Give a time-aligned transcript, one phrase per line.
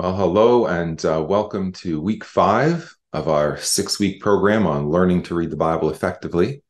[0.00, 5.24] Well, hello and uh, welcome to week five of our six week program on learning
[5.24, 6.62] to read the Bible effectively.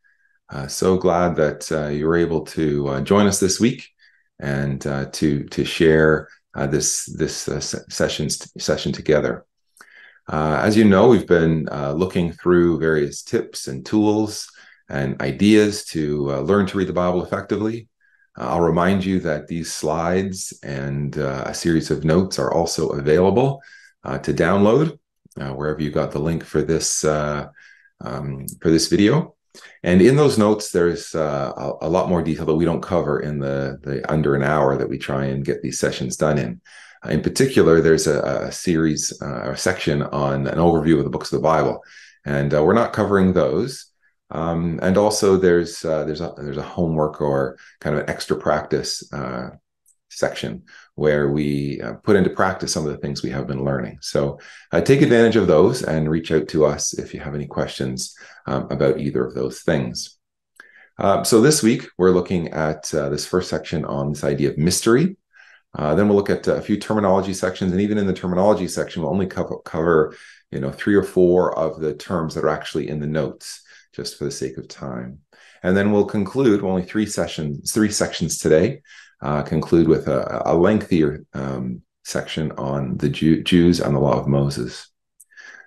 [0.48, 3.88] Uh, so glad that uh, you were able to uh, join us this week
[4.40, 7.48] and uh, to to share uh, this this
[7.88, 9.46] session session together.
[10.28, 14.50] as you know, we've been looking through various tips and tools
[14.88, 17.88] and ideas to learn to read the Bible effectively.
[18.40, 23.62] I'll remind you that these slides and uh, a series of notes are also available
[24.02, 24.98] uh, to download
[25.38, 27.48] uh, wherever you got the link for this uh,
[28.00, 29.34] um, for this video.
[29.82, 33.20] And in those notes, there's uh, a, a, lot more detail that we don't cover
[33.20, 36.60] in the, the under an hour that we try and get these sessions done in.
[37.08, 41.40] In particular, there's a, a series or section on an overview of the books of
[41.40, 41.82] the Bible,
[42.24, 43.89] and we're not covering those.
[44.30, 48.36] Um, and also, there's uh, there's a there's a homework or kind of an extra
[48.36, 49.50] practice uh,
[50.08, 50.62] section
[50.94, 53.98] where we uh, put into practice some of the things we have been learning.
[54.00, 54.38] So
[54.72, 58.14] uh, take advantage of those and reach out to us if you have any questions
[58.46, 60.18] um, about either of those things.
[60.98, 64.58] Uh, so this week we're looking at uh, this first section on this idea of
[64.58, 65.16] mystery.
[65.76, 69.12] then we'll look at a few terminology sections, and even in the terminology section, we'll
[69.12, 70.14] only cover
[70.52, 74.18] you know three or four of the terms that are actually in the notes just
[74.18, 75.18] for the sake of time.
[75.62, 78.82] And then we'll conclude only three sessions, three sections today.
[79.22, 84.18] Uh, conclude with a, a lengthier um, section on the Jew, Jews and the law
[84.18, 84.88] of Moses.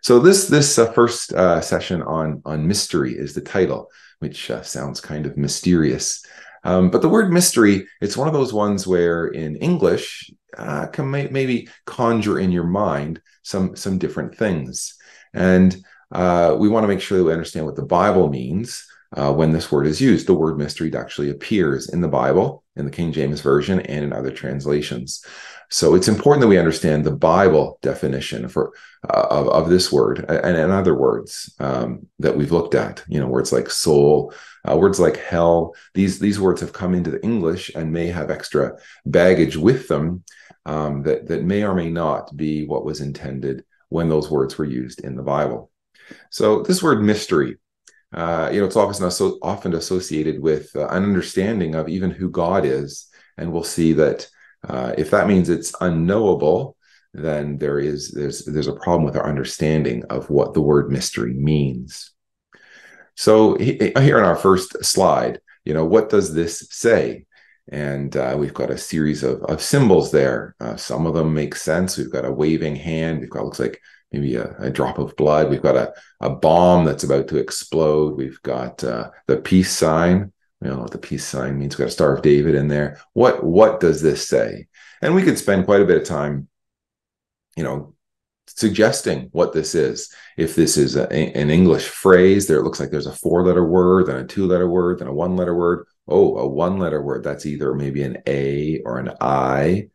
[0.01, 4.61] So this this uh, first uh, session on on mystery is the title, which uh,
[4.63, 6.25] sounds kind of mysterious.
[6.65, 11.09] Um, but the word mystery, it's one of those ones where in English uh, can
[11.11, 14.95] may, maybe conjure in your mind some some different things.
[15.33, 15.75] And
[16.13, 19.51] uh, we want to make sure that we understand what the Bible means uh, when
[19.51, 20.27] this word is used.
[20.27, 24.13] The word mystery actually appears in the Bible, in the King James Version, and in
[24.13, 25.25] other translations.
[25.69, 28.73] So it's important that we understand the Bible definition for
[29.09, 33.03] uh, of, of this word and, and other words um, that we've looked at.
[33.07, 34.33] You know, words like soul,
[34.69, 35.73] uh, words like hell.
[35.95, 40.23] These these words have come into the English and may have extra baggage with them
[40.67, 44.65] um, that that may or may not be what was intended when those words were
[44.65, 45.71] used in the Bible.
[46.29, 47.57] So this word mystery,
[48.13, 52.29] uh, you know, it's often so often associated with uh, an understanding of even who
[52.29, 53.07] God is,
[53.37, 54.27] and we'll see that
[54.67, 56.77] uh, if that means it's unknowable,
[57.13, 61.33] then there is there's there's a problem with our understanding of what the word mystery
[61.33, 62.11] means.
[63.15, 67.25] So here in our first slide, you know, what does this say?
[67.71, 70.55] And uh, we've got a series of, of symbols there.
[70.59, 71.97] Uh, some of them make sense.
[71.97, 73.19] We've got a waving hand.
[73.19, 73.79] We've got looks like
[74.13, 75.49] maybe a, a, drop of blood.
[75.49, 78.15] We've got a, a bomb that's about to explode.
[78.15, 80.31] We've got uh, the peace sign.
[80.61, 81.75] We know what the peace sign means.
[81.75, 83.01] We've got a Star of David in there.
[83.13, 84.67] What what does this say?
[85.01, 86.47] And we could spend quite a bit of time,
[87.57, 87.95] you know,
[88.47, 90.13] suggesting what this is.
[90.37, 94.05] If this is a, an English phrase, there it looks like there's a four-letter word,
[94.05, 95.85] then a two-letter word, then a one-letter word.
[96.07, 97.23] Oh, a one-letter word.
[97.23, 99.89] That's either maybe an A or an I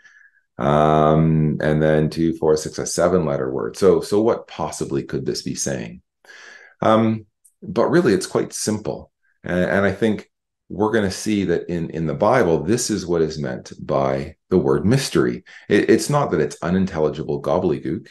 [0.58, 3.76] um, and then two, four, six, a seven letter word.
[3.76, 6.02] So, so what possibly could this be saying?
[6.80, 7.26] Um,
[7.62, 9.10] but really, it's quite simple,
[9.44, 10.30] and, and I think
[10.68, 14.36] we're going to see that in in the Bible, this is what is meant by
[14.50, 15.44] the word mystery.
[15.68, 18.08] It, it's not that it's unintelligible gobbledygook.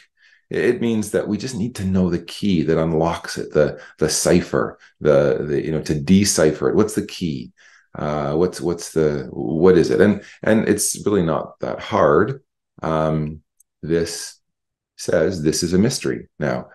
[0.50, 4.08] It means that we just need to know the key that unlocks it, the the
[4.08, 6.76] cipher, the, the you know to decipher it.
[6.76, 7.52] What's the key?
[7.98, 10.00] Uh, what's what's the what is it?
[10.00, 12.42] And and it's really not that hard.
[12.80, 13.42] Um,
[13.82, 14.38] this
[14.96, 16.28] says this is a mystery.
[16.38, 16.68] Now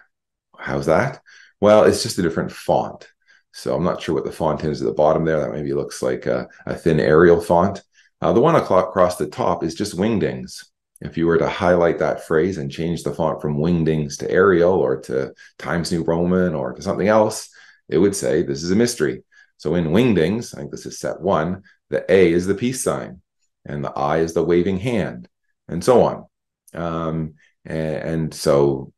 [0.57, 1.21] how's that?
[1.61, 3.07] Well it's just a different font.
[3.55, 5.39] So i'm not sure what the font is at the bottom there.
[5.39, 7.81] That maybe looks like a, a thin arial font.
[8.21, 10.65] Uh, the one o'clock across the top is just wingdings.
[11.01, 14.73] If you were to highlight that phrase and change the font from wingdings to arial
[14.73, 17.49] or to times new roman or to something else
[17.89, 19.23] it would say this is a mystery
[19.57, 23.21] so in wingdings, I think this is set one, the A is the peace sign,
[23.65, 25.29] and the I is the waving hand,
[25.67, 26.25] and so on.
[26.73, 27.35] Um,
[27.65, 28.93] and, and so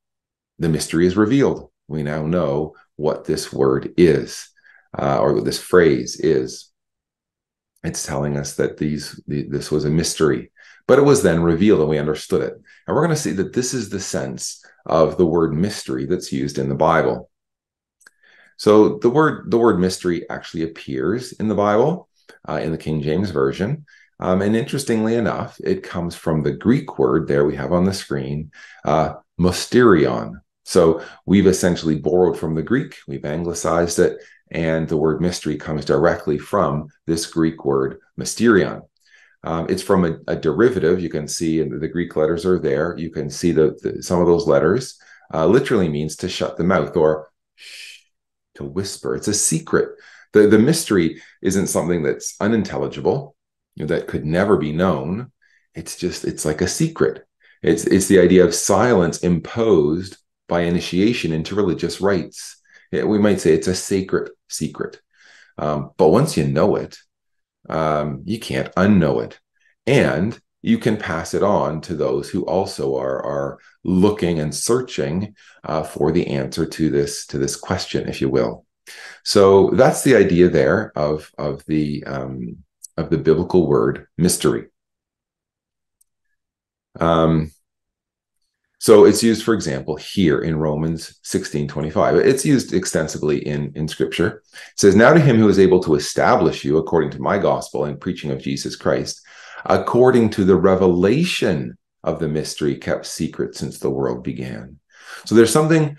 [0.59, 1.69] the mystery is revealed.
[1.87, 4.49] We now know what this word is,
[4.97, 6.71] uh, or what this phrase is.
[7.83, 10.51] It's telling us that these the, this was a mystery,
[10.87, 12.53] but it was then revealed and we understood it.
[12.87, 16.31] And we're going to see that this is the sense of the word mystery that's
[16.31, 17.29] used in the Bible.
[18.57, 22.09] So the word the word mystery actually appears in the Bible
[22.47, 23.85] uh, in the King James version.
[24.19, 27.93] Um, and interestingly enough, it comes from the Greek word there we have on the
[27.93, 28.51] screen,
[28.85, 30.35] uh, mysterion.
[30.63, 34.17] So we've essentially borrowed from the Greek, we've anglicized it,
[34.51, 38.81] and the word mystery comes directly from this Greek word mysterion.
[39.43, 40.99] Um, it's from a, a, derivative.
[40.99, 42.95] You can see the Greek letters are there.
[42.97, 44.99] You can see the, the some of those letters
[45.31, 47.94] uh, literally means to shut the mouth or shh,
[48.55, 49.15] to whisper.
[49.15, 49.89] It's a secret.
[50.33, 53.35] The, the mystery isn't something that's unintelligible,
[53.75, 55.31] you know, that could never be known.
[55.73, 57.25] It's just, it's like a secret.
[57.61, 60.17] It's, it's the idea of silence imposed
[60.47, 62.61] by initiation into religious rites.
[62.91, 65.01] we might say it's a sacred secret.
[65.57, 66.97] Um, but once you know it,
[67.69, 69.39] um, you can't unknow it.
[69.87, 75.35] And you can pass it on to those who also are are looking and searching
[75.63, 78.65] uh, for the answer to this to this question, if you will.
[79.23, 82.57] So that's the idea there of of the um,
[82.97, 84.65] of the biblical word mystery.
[86.99, 87.51] Um,
[88.79, 92.17] so it's used, for example, here in Romans 16 25.
[92.17, 94.43] It's used extensively in, in scripture.
[94.53, 97.85] It says, Now to him who is able to establish you according to my gospel
[97.85, 99.24] and preaching of Jesus Christ,
[99.65, 104.79] according to the revelation of the mystery kept secret since the world began.
[105.25, 105.97] So there's something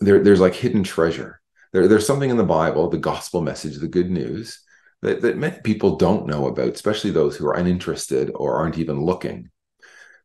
[0.00, 1.40] there, there's like hidden treasure.
[1.72, 4.60] There, there's something in the Bible, the gospel message, the good news,
[5.02, 9.00] that, that many people don't know about, especially those who are uninterested or aren't even
[9.00, 9.50] looking.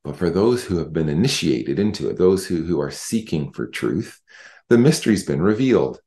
[0.04, 3.68] But for those who have been initiated into it, those who, who are seeking for
[3.68, 4.20] truth,
[4.70, 6.00] the mystery's been revealed.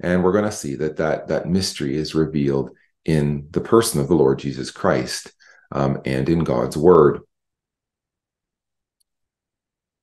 [0.00, 2.70] And we're going to see that, that that mystery is revealed
[3.04, 5.32] in the person of the Lord Jesus Christ
[5.72, 7.20] um, and in God's word.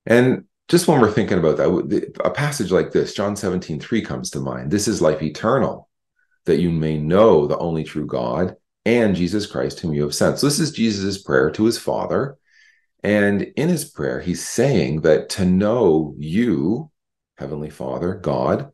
[0.06, 4.30] And just when we're thinking about that, a passage like this, John 17, 3 comes
[4.30, 4.70] to mind.
[4.70, 5.88] This is life eternal,
[6.44, 10.38] that you may know the only true God and Jesus Christ, whom you have sent.
[10.38, 12.38] So, this is Jesus' prayer to his Father.
[13.02, 16.90] And in his prayer, he's saying that to know you,
[17.36, 18.70] Heavenly Father, God,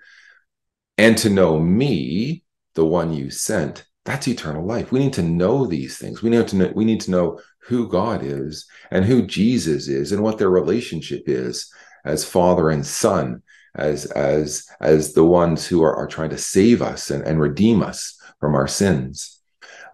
[0.96, 2.44] and to know me,
[2.74, 4.90] the one you sent, that's eternal life.
[4.90, 6.22] We need to know these things.
[6.22, 10.12] We need to know, we need to know who God is and who Jesus is
[10.12, 11.72] and what their relationship is
[12.04, 13.42] as father and son,
[13.76, 17.82] as as as the ones who are, are trying to save us and, and redeem
[17.82, 19.40] us from our sins.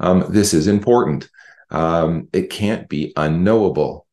[0.00, 1.28] Um, this is important.
[1.70, 4.06] Um, it can't be unknowable.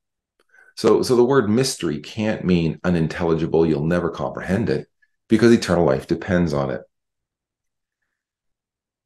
[0.75, 3.65] So, so the word mystery can't mean unintelligible.
[3.65, 4.87] You'll never comprehend it
[5.29, 6.81] because eternal life depends on it.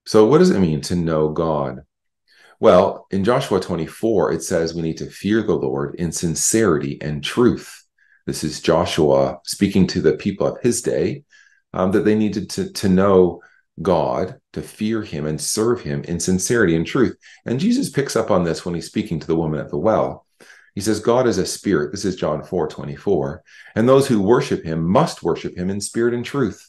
[0.10, 1.84] So, what does it mean to know God?
[2.60, 7.24] Well, in Joshua 24, it says we need to fear the Lord in sincerity and
[7.24, 7.86] truth.
[8.26, 11.26] This is Joshua speaking to the people of his day
[11.76, 13.44] um, that they needed to, to know
[13.84, 17.16] God, to fear him and serve him in sincerity and truth.
[17.46, 20.26] And Jesus picks up on this when he's speaking to the woman at the well.
[20.74, 21.92] He says, God is a spirit.
[21.92, 23.44] This is John 4 24.
[23.76, 26.68] And those who worship him must worship him in spirit and truth.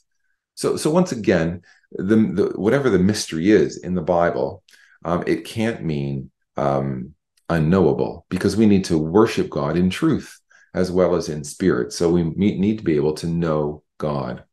[0.57, 4.63] So, so once again, the, the whatever the mystery is in the Bible,
[5.05, 7.15] um, it can't mean um,
[7.49, 10.39] unknowable because we need to worship God in truth
[10.75, 11.93] as well as in spirit.
[11.93, 14.45] So we need to be able to know God.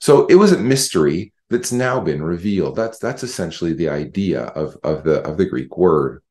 [0.00, 2.76] So it was a mystery that's now been revealed.
[2.76, 6.22] That's that's essentially the idea of of the of the Greek word,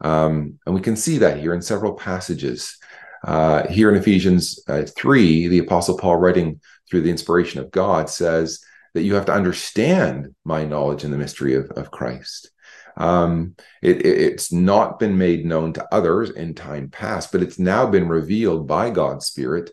[0.00, 2.76] um, and we can see that here in several passages.
[3.24, 8.08] Uh, here in Ephesians uh, three, the Apostle Paul, writing through the inspiration of God,
[8.08, 8.60] says
[8.94, 12.50] that you have to understand my knowledge in the mystery of, of Christ.
[12.96, 17.58] Um, it, it, it's not been made known to others in time past, but it's
[17.58, 19.70] now been revealed by God's Spirit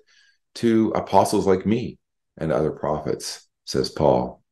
[0.55, 1.97] to apostles like me
[2.37, 4.43] and other prophets, says Paul.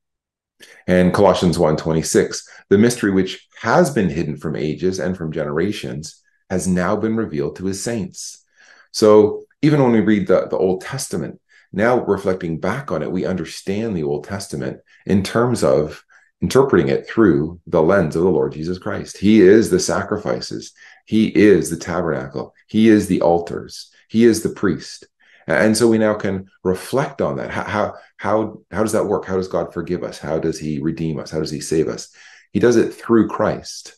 [0.88, 6.68] And Colossians 1:26, the mystery which has been hidden from ages and from generations has
[6.68, 8.44] now been revealed to his saints.
[8.92, 11.40] So even when we read the, the Old Testament,
[11.74, 16.04] now reflecting back on it, we understand the Old Testament in terms of
[16.42, 19.18] interpreting it through the lens of the Lord Jesus Christ.
[19.18, 20.72] He is the sacrifices,
[21.06, 25.08] He is the tabernacle, He is the altars, He is the priest.
[25.48, 27.50] And so we now can reflect on that.
[27.50, 29.26] How, how, how does that work?
[29.26, 30.18] How does God forgive us?
[30.18, 31.32] How does He redeem us?
[31.32, 32.10] How does He save us?
[32.52, 33.98] He does it through Christ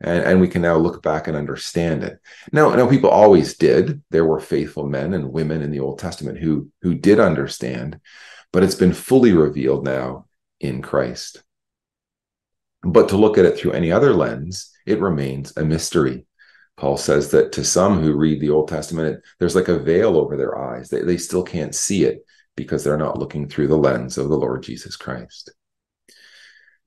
[0.00, 2.20] and, and we can now look back and understand it.
[2.52, 4.02] Now, now people always did.
[4.10, 8.00] There were faithful men and women in the Old Testament who who did understand,
[8.52, 10.26] but it's been fully revealed now
[10.60, 11.42] in Christ.
[12.82, 16.26] But to look at it through any other lens, it remains a mystery.
[16.76, 20.16] Paul says that to some who read the Old Testament, it, there's like a veil
[20.16, 20.90] over their eyes.
[20.90, 22.24] They, they still can't see it
[22.54, 25.50] because they're not looking through the lens of the Lord Jesus Christ.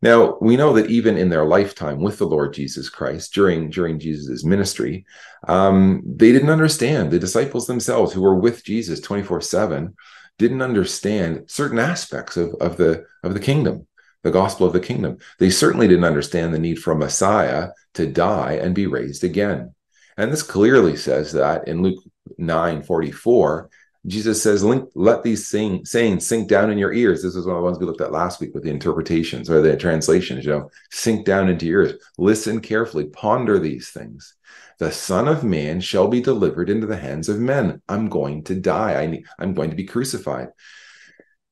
[0.01, 4.00] Now, we know that even in their lifetime with the Lord Jesus Christ, during, during
[4.00, 5.06] Jesus' ministry,
[5.48, 7.12] um, they didn't understand.
[7.12, 9.96] The disciples themselves, who were with Jesus 24 7,
[10.38, 13.88] didn't understand certain aspects of, of, the, of the kingdom,
[14.24, 15.18] the gospel of the kingdom.
[15.38, 19.75] They certainly didn't understand the need for a Messiah to die and be raised again.
[20.18, 22.01] And this clearly says that in Luke
[22.38, 23.70] 9 44,
[24.08, 27.22] Jesus says, let these sing, sayings sink down in your ears.
[27.22, 29.62] This is one of the ones we looked at last week with the interpretations or
[29.62, 32.01] the translations, you know, sink down into your ears.
[32.18, 34.36] Listen carefully, ponder these things.
[34.79, 37.82] The Son of Man shall be delivered into the hands of men.
[37.89, 39.01] I'm going to die.
[39.01, 40.48] I I'm going to be crucified.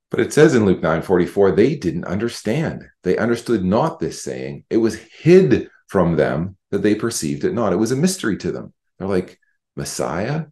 [0.09, 2.85] But it says in Luke 9 44, they didn't understand.
[3.03, 4.63] They understood not this saying.
[4.69, 7.73] It was hid from them that they perceived it not.
[7.73, 8.73] It was a mystery to them.
[8.97, 9.37] They're like,
[9.75, 10.45] Messiah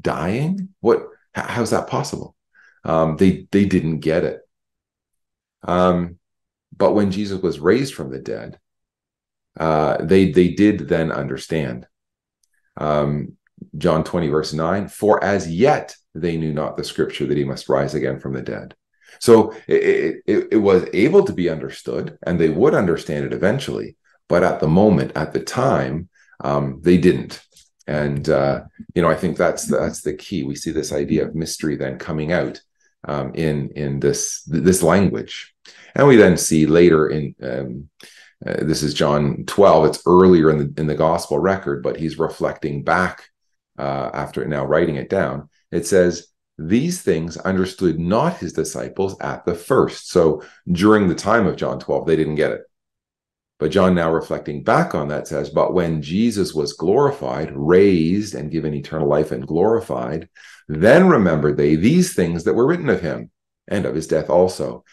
[0.00, 0.70] dying?
[0.80, 1.06] What?
[1.36, 2.34] How's that possible?
[2.84, 4.40] Um, they they didn't get it.
[5.62, 6.18] Um,
[6.76, 8.58] but when Jesus was raised from the dead,
[9.58, 11.86] uh, they they did then understand.
[12.76, 13.36] Um,
[13.78, 17.70] John 20, verse 9, for as yet they knew not the scripture that he must
[17.70, 18.74] rise again from the dead.
[19.18, 23.96] So it, it, it was able to be understood, and they would understand it eventually.
[24.28, 27.45] But at the moment, at the time, um, they didn't.
[27.86, 28.62] And uh,
[28.94, 30.42] you know, I think that's that's the key.
[30.42, 32.60] We see this idea of mystery then coming out
[33.04, 35.54] um, in in this this language,
[35.94, 37.88] and we then see later in um,
[38.44, 39.86] uh, this is John 12.
[39.86, 43.28] It's earlier in the in the gospel record, but he's reflecting back
[43.78, 45.48] uh, after now writing it down.
[45.70, 46.28] It says,
[46.58, 50.10] these things understood not his disciples at the first.
[50.10, 52.62] So during the time of John 12, they didn't get it.
[53.58, 58.50] But John, now reflecting back on that, says, But when Jesus was glorified, raised, and
[58.50, 60.28] given eternal life and glorified,
[60.68, 63.30] then remembered they these things that were written of him
[63.66, 64.84] and of his death also,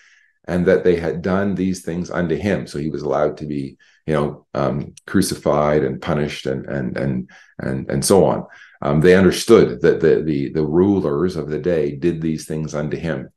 [0.46, 2.66] and that they had done these things unto him.
[2.66, 7.30] So he was allowed to be, you know, um, crucified and punished and and and
[7.60, 8.46] and and so on.
[8.82, 12.98] Um, they understood that the, the, the rulers of the day did these things unto
[12.98, 13.30] him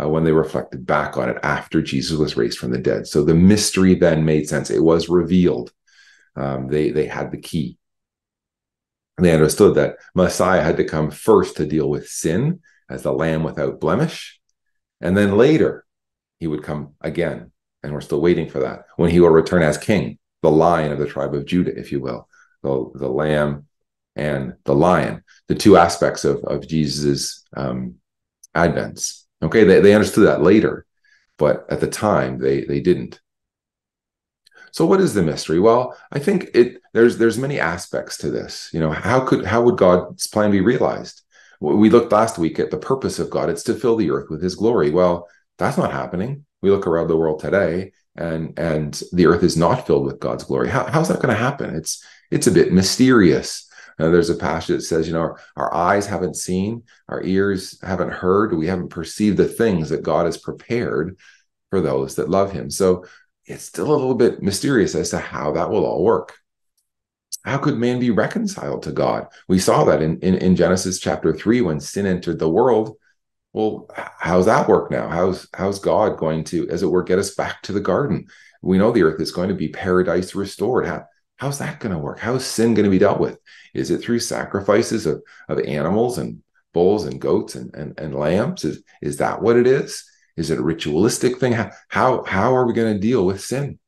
[0.00, 3.06] uh, when they reflected back on it after Jesus was raised from the dead.
[3.06, 4.70] So the mystery then made sense.
[4.70, 5.72] It was revealed.
[6.36, 7.78] Um, they they had the key.
[9.16, 13.12] And they understood that Messiah had to come first to deal with sin as the
[13.12, 14.40] Lamb without blemish,
[15.00, 15.84] and then later
[16.38, 17.52] he would come again.
[17.82, 20.98] And we're still waiting for that when he will return as King, the Lion of
[20.98, 22.28] the tribe of Judah, if you will,
[22.62, 23.66] the the Lamb
[24.16, 27.96] and the lion, the two aspects of, of Jesus' um,
[28.54, 29.19] advents.
[29.42, 30.86] Okay, they, they understood that later,
[31.38, 33.20] but at the time they they didn't.
[34.72, 35.58] So what is the mystery?
[35.58, 38.70] Well, I think it there's there's many aspects to this.
[38.72, 41.22] You know, how could how would God's plan be realized?
[41.60, 43.50] We looked last week at the purpose of God.
[43.50, 44.90] It's to fill the earth with his glory.
[44.90, 45.28] Well,
[45.58, 46.46] that's not happening.
[46.62, 50.44] We look around the world today and and the earth is not filled with God's
[50.44, 50.68] glory.
[50.68, 51.74] How, how's that going to happen?
[51.74, 53.68] It's it's a bit mysterious.
[54.00, 57.78] Uh, there's a passage that says, you know, our, our, eyes haven't seen, our ears
[57.82, 61.18] haven't heard, we haven't perceived the things that God has prepared
[61.70, 62.70] for those that love Him.
[62.70, 63.04] So
[63.46, 66.34] it's still a little bit mysterious as to how that will all work.
[67.44, 69.26] How could man be reconciled to God?
[69.48, 72.96] We saw that in, in, in Genesis chapter three when sin entered the world.
[73.52, 75.08] Well, how's that work now?
[75.08, 78.26] How's how's God going to, as it were, get us back to the garden?
[78.62, 80.86] We know the earth is going to be paradise restored.
[80.86, 81.06] How,
[81.40, 82.20] how's that going to work?
[82.20, 83.38] How is sin going to be dealt with?
[83.72, 86.42] Is it through sacrifices of, of animals and
[86.74, 88.62] bulls and goats and, and, and lambs?
[88.64, 90.04] Is, is that what it is?
[90.36, 91.52] Is it a ritualistic thing?
[91.52, 93.78] How, how, how are we going to deal with sin?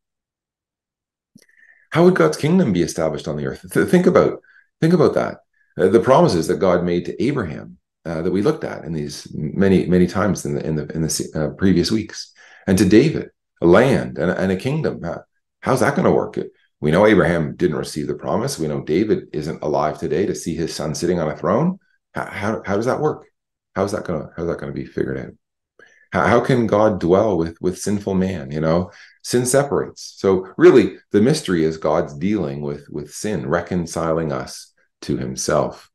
[1.91, 3.71] How would God's kingdom be established on the earth?
[3.71, 4.41] Think about,
[4.81, 5.41] think about that.
[5.79, 9.29] Uh, the promises that God made to Abraham uh, that we looked at in these
[9.35, 12.33] many, many times in the in the in the uh, previous weeks,
[12.67, 13.31] and to David,
[13.63, 15.03] a land and, and a kingdom.
[15.03, 15.23] How,
[15.61, 16.37] how's that going to work?
[16.83, 18.59] We know Abraham didn't receive the promise.
[18.59, 21.79] We know David isn't alive today to see his son sitting on a throne.
[22.13, 23.29] How, how, how does that work?
[23.77, 25.87] How's that gonna how's that gonna be figured out?
[26.13, 28.51] How, how can God dwell with with sinful man?
[28.51, 28.91] You know,
[29.23, 30.15] sin separates.
[30.17, 35.89] So really, the mystery is God's dealing with with sin, reconciling us to Himself.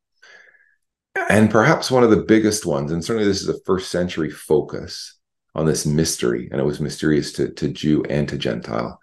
[1.28, 5.18] And perhaps one of the biggest ones, and certainly this is a first century focus
[5.54, 8.98] on this mystery, and it was mysterious to, to Jew and to Gentile,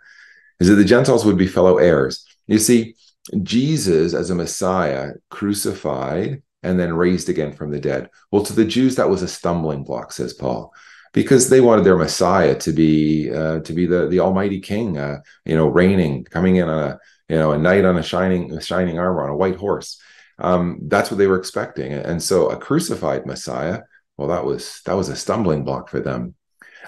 [0.59, 2.25] is that the Gentiles would be fellow heirs.
[2.47, 2.95] You see,
[3.43, 8.09] Jesus as a Messiah crucified and then raised again from the dead.
[8.31, 10.74] Well, to the Jews, that was a stumbling block, says Paul,
[11.13, 15.19] because they wanted their Messiah to be uh, to be the the Almighty King, uh,
[15.45, 18.62] you know, reigning, coming in on a you know a knight on a shining a
[18.62, 20.00] shining armor on a white horse.
[20.38, 23.81] Um, that's what they were expecting, and so a crucified Messiah.
[24.17, 26.35] Well, that was that was a stumbling block for them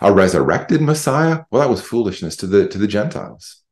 [0.02, 3.64] a resurrected Messiah, well, that was foolishness to the to the Gentiles.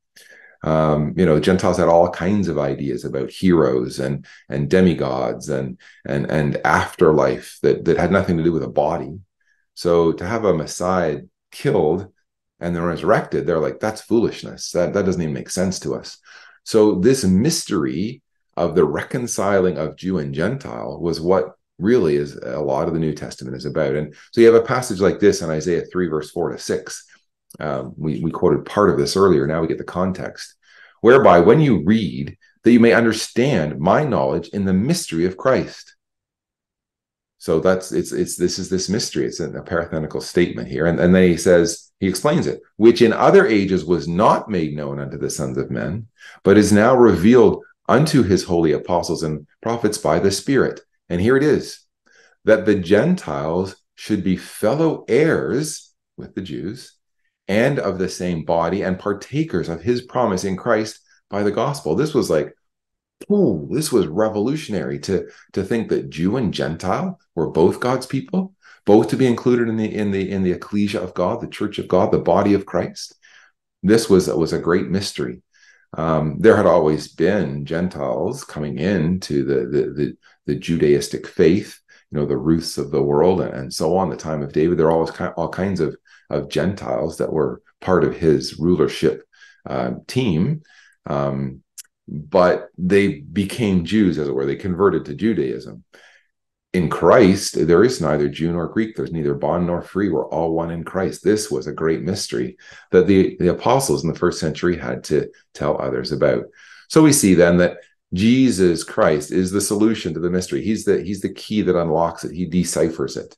[0.63, 5.79] Um, you know, Gentiles had all kinds of ideas about heroes and and demigods and
[6.05, 9.19] and and afterlife that that had nothing to do with a body.
[9.75, 12.11] So to have a Messiah killed
[12.59, 14.71] and then resurrected, they're like, that's foolishness.
[14.71, 16.17] That that doesn't even make sense to us.
[16.65, 18.23] So, this mystery
[18.57, 22.99] of the reconciling of Jew and Gentile was what really is a lot of the
[22.99, 23.95] New Testament is about.
[23.95, 27.05] And so, you have a passage like this in Isaiah 3, verse 4 to 6.
[27.59, 29.47] Um, we, we quoted part of this earlier.
[29.47, 30.55] Now we get the context,
[31.01, 35.95] whereby when you read, that you may understand my knowledge in the mystery of Christ.
[37.37, 39.25] So that's it's it's this is this mystery.
[39.25, 43.13] It's a parenthetical statement here, and and then he says he explains it, which in
[43.13, 46.07] other ages was not made known unto the sons of men,
[46.43, 50.81] but is now revealed unto his holy apostles and prophets by the Spirit.
[51.09, 51.85] And here it is
[52.45, 56.93] that the Gentiles should be fellow heirs with the Jews
[57.47, 61.95] and of the same body and partakers of his promise in Christ by the gospel.
[61.95, 62.53] This was like,
[63.31, 68.53] ooh, this was revolutionary to, to think that Jew and Gentile were both God's people,
[68.85, 71.79] both to be included in the in the in the ecclesia of God, the church
[71.79, 73.15] of God, the body of Christ.
[73.83, 75.41] This was was a great mystery.
[75.97, 81.79] Um, there had always been Gentiles coming into the, the the the, Judaistic faith,
[82.11, 84.09] you know, the Ruths of the world and, and so on.
[84.09, 85.95] The time of David, there are always all kinds of
[86.29, 89.23] of Gentiles that were part of his rulership
[89.65, 90.61] uh, team.
[91.05, 91.61] Um,
[92.07, 94.45] but they became Jews, as it were.
[94.45, 95.83] They converted to Judaism.
[96.73, 98.95] In Christ, there is neither Jew nor Greek.
[98.95, 100.09] There's neither bond nor free.
[100.09, 101.23] We're all one in Christ.
[101.23, 102.57] This was a great mystery
[102.91, 106.45] that the, the apostles in the first century had to tell others about.
[106.89, 107.77] So we see then that
[108.13, 110.61] Jesus Christ is the solution to the mystery.
[110.63, 112.33] He's the he's the key that unlocks it.
[112.33, 113.35] He deciphers it.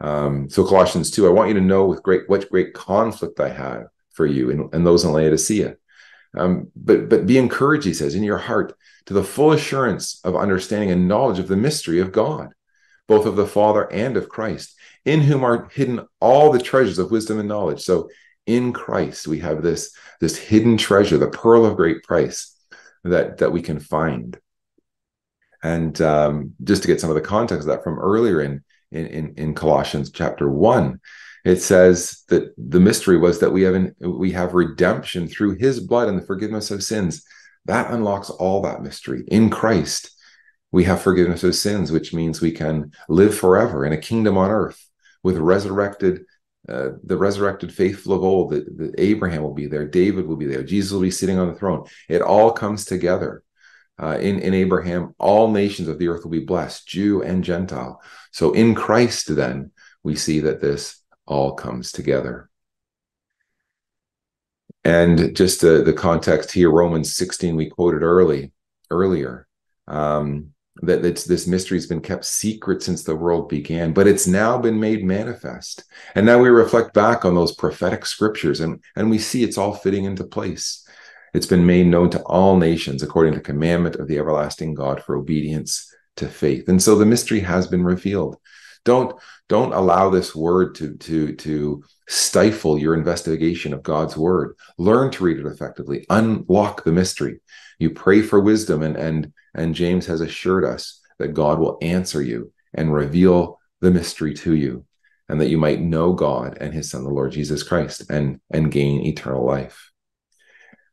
[0.00, 3.48] Um, so Colossians 2, I want you to know with great what great conflict I
[3.48, 5.76] have for you and, and those in Laodicea.
[6.36, 8.76] Um, but but be encouraged, he says, in your heart
[9.06, 12.50] to the full assurance of understanding and knowledge of the mystery of God,
[13.06, 17.10] both of the Father and of Christ, in whom are hidden all the treasures of
[17.10, 17.82] wisdom and knowledge.
[17.82, 18.10] So
[18.44, 22.55] in Christ we have this this hidden treasure, the pearl of great price
[23.10, 24.38] that that we can find.
[25.62, 29.34] And um, just to get some of the context of that from earlier in in,
[29.36, 31.00] in, Colossians chapter one,
[31.44, 35.80] it says that the mystery was that we have an, we have redemption through His
[35.80, 37.24] blood and the forgiveness of sins.
[37.64, 40.10] That unlocks all that mystery in Christ.
[40.70, 44.50] We have forgiveness of sins, which means we can live forever in a kingdom on
[44.50, 44.88] earth
[45.22, 46.20] with resurrected
[46.68, 50.46] uh, the resurrected faithful of old, that, that, Abraham will be there, David will be
[50.46, 51.86] there, Jesus will be sitting on the throne.
[52.08, 53.42] It all comes together.
[53.98, 58.02] Uh, in, in Abraham, all nations of the earth will be blessed, Jew and Gentile.
[58.30, 59.70] So in Christ, then,
[60.02, 62.50] we see that this all comes together.
[64.84, 68.52] And just uh, the context here, Romans 16, we quoted early
[68.90, 69.46] earlier,
[69.88, 70.52] um,
[70.82, 74.78] that this mystery has been kept secret since the world began, but it's now been
[74.78, 75.84] made manifest.
[76.14, 79.74] And now we reflect back on those prophetic scriptures and, and we see it's all
[79.74, 80.86] fitting into place.
[81.34, 85.16] It's been made known to all nations according to commandment of the everlasting God for
[85.16, 86.68] obedience to faith.
[86.68, 88.36] And so the mystery has been revealed.
[88.86, 94.54] Don't don't allow this word to to to stifle your investigation of God's word.
[94.78, 96.06] Learn to read it effectively.
[96.08, 97.40] Unlock the mystery.
[97.78, 102.22] You pray for wisdom and and and James has assured us that God will answer
[102.22, 104.86] you and reveal the mystery to you
[105.28, 108.72] and that you might know God and his son the Lord Jesus Christ and and
[108.72, 109.90] gain eternal life.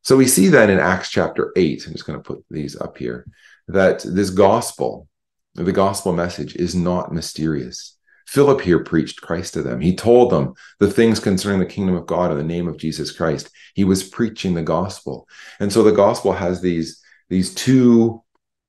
[0.01, 1.86] So we see that in Acts chapter 8.
[1.86, 3.25] I'm just going to put these up here
[3.67, 5.08] that this gospel
[5.55, 7.97] the gospel message is not mysterious.
[8.25, 9.79] Philip here preached Christ to them.
[9.79, 13.11] He told them the things concerning the kingdom of God in the name of Jesus
[13.11, 13.49] Christ.
[13.75, 15.27] He was preaching the gospel.
[15.59, 18.23] And so the gospel has these, these two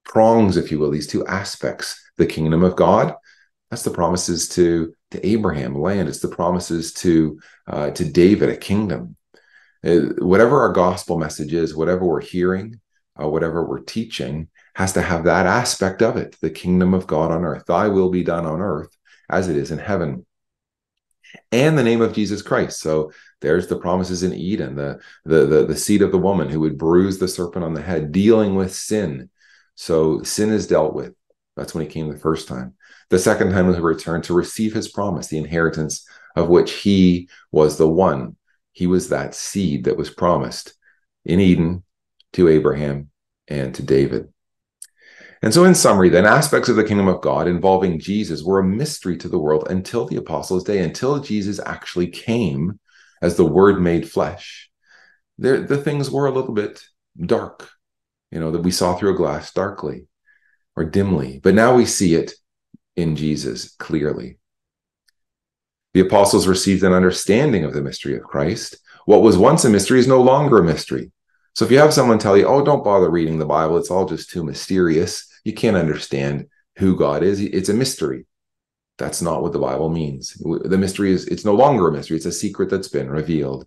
[0.04, 2.00] prongs, if you will, these two aspects.
[2.16, 3.14] The kingdom of God,
[3.70, 6.08] that's the promises to, to Abraham, land.
[6.08, 9.16] It's the promises to, uh, to David, a kingdom.
[9.84, 12.80] Uh, whatever our gospel message is, whatever we're hearing,
[13.20, 17.30] uh, whatever we're teaching, has to have that aspect of it the kingdom of God
[17.30, 17.64] on earth.
[17.66, 18.96] Thy will be done on earth
[19.30, 20.26] as it is in heaven.
[21.50, 22.80] And the name of Jesus Christ.
[22.80, 26.60] So there's the promises in Eden, the, the, the, the seed of the woman who
[26.60, 29.30] would bruise the serpent on the head, dealing with sin.
[29.74, 31.14] So sin is dealt with.
[31.56, 32.74] That's when he came the first time.
[33.10, 36.06] The second time was returned to receive his promise, the inheritance
[36.36, 38.36] of which he was the one.
[38.72, 40.74] He was that seed that was promised
[41.24, 41.84] in Eden
[42.32, 43.10] to Abraham
[43.46, 44.33] and to David.
[45.44, 48.64] And so, in summary, then, aspects of the kingdom of God involving Jesus were a
[48.64, 52.80] mystery to the world until the apostles' day, until Jesus actually came
[53.20, 54.70] as the Word made flesh.
[55.36, 56.82] There, the things were a little bit
[57.20, 57.68] dark,
[58.30, 60.06] you know, that we saw through a glass darkly
[60.76, 62.32] or dimly, but now we see it
[62.96, 64.38] in Jesus clearly.
[65.92, 68.78] The apostles received an understanding of the mystery of Christ.
[69.04, 71.12] What was once a mystery is no longer a mystery.
[71.54, 74.06] So if you have someone tell you, "Oh, don't bother reading the Bible; it's all
[74.06, 75.28] just too mysterious.
[75.44, 76.46] You can't understand
[76.78, 77.40] who God is.
[77.40, 78.26] It's a mystery."
[78.96, 80.34] That's not what the Bible means.
[80.34, 82.16] The mystery is it's no longer a mystery.
[82.16, 83.66] It's a secret that's been revealed.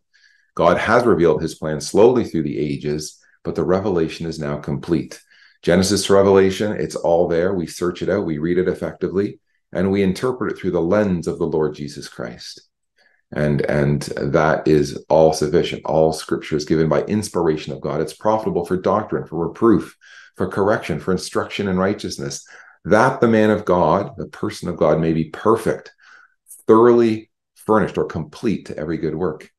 [0.56, 5.22] God has revealed his plan slowly through the ages, but the revelation is now complete.
[5.62, 7.54] Genesis to Revelation, it's all there.
[7.54, 9.40] We search it out, we read it effectively,
[9.74, 12.62] and we interpret it through the lens of the Lord Jesus Christ.
[13.34, 15.84] And, and that is all sufficient.
[15.84, 18.00] All scripture is given by inspiration of God.
[18.00, 19.98] It's profitable for doctrine, for reproof,
[20.38, 22.48] for correction, for instruction in righteousness,
[22.86, 25.92] that the man of God, the person of God, may be perfect,
[26.68, 29.50] thoroughly furnished or complete to every good work.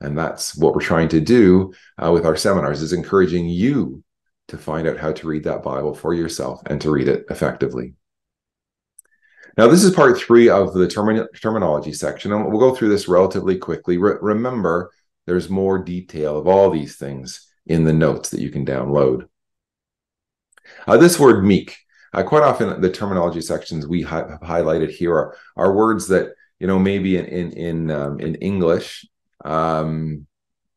[0.00, 1.72] And that's what we're trying to do
[2.02, 4.04] uh, with our seminars is encouraging you
[4.48, 7.94] to find out how to read that Bible for yourself and to read it effectively.
[9.56, 13.08] Now, this is part three of the termin- terminology section, and we'll go through this
[13.08, 13.96] relatively quickly.
[13.96, 14.92] Re- remember,
[15.26, 19.28] there's more detail of all these things in the notes that you can download.
[20.86, 21.76] Uh, this word meek,
[22.12, 26.30] uh, quite often the terminology sections we hi- have highlighted here are, are words that
[26.58, 29.06] you know maybe in in in, um, in English
[29.44, 30.26] um,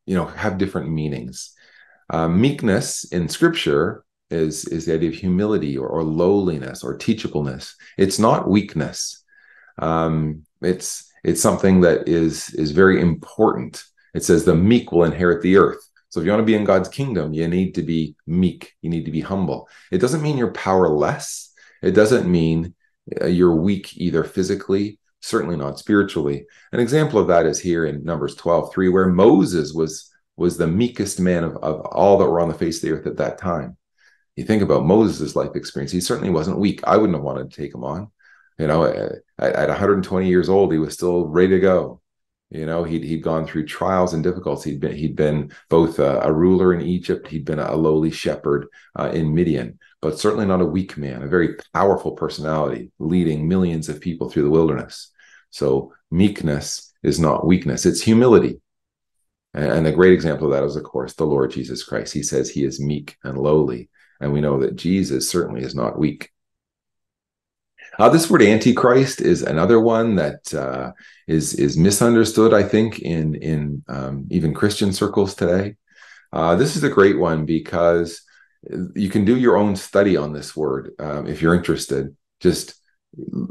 [0.06, 1.52] you know have different meanings.
[2.10, 7.74] Uh, meekness in Scripture is is the idea of humility or, or lowliness or teachableness.
[7.98, 9.24] It's not weakness.
[9.78, 13.82] Um, it's it's something that is is very important.
[14.14, 15.89] It says the meek will inherit the earth.
[16.10, 18.74] So if you want to be in God's kingdom, you need to be meek.
[18.82, 19.68] You need to be humble.
[19.90, 21.52] It doesn't mean you're powerless.
[21.82, 22.74] It doesn't mean
[23.20, 26.46] uh, you're weak either physically certainly not spiritually.
[26.72, 30.66] An example of that is here in Numbers 12, 3, where Moses was was the
[30.66, 33.36] meekest man of, of all that were on the face of the earth at that
[33.36, 33.76] time.
[34.36, 36.80] You think about Moses' life experience, he certainly wasn't weak.
[36.84, 38.10] I wouldn't have wanted to take him on.
[38.58, 41.99] You know, at, at 120 years old, he was still ready to go.
[42.50, 44.64] You know, he'd he'd gone through trials and difficulties.
[44.64, 47.28] He'd been he'd been both a, a ruler in Egypt.
[47.28, 48.66] He'd been a lowly shepherd
[48.98, 51.22] uh, in Midian, but certainly not a weak man.
[51.22, 55.12] A very powerful personality, leading millions of people through the wilderness.
[55.50, 58.60] So meekness is not weakness; it's humility.
[59.54, 62.12] And, and a great example of that is, of course, the Lord Jesus Christ.
[62.12, 65.98] He says he is meek and lowly, and we know that Jesus certainly is not
[66.00, 66.30] weak.
[68.00, 70.90] Uh, this word antichrist is another one that uh,
[71.26, 75.76] is is misunderstood, I think, in in um, even Christian circles today.
[76.32, 78.22] Uh, this is a great one because
[78.94, 82.16] you can do your own study on this word um, if you're interested.
[82.40, 82.80] Just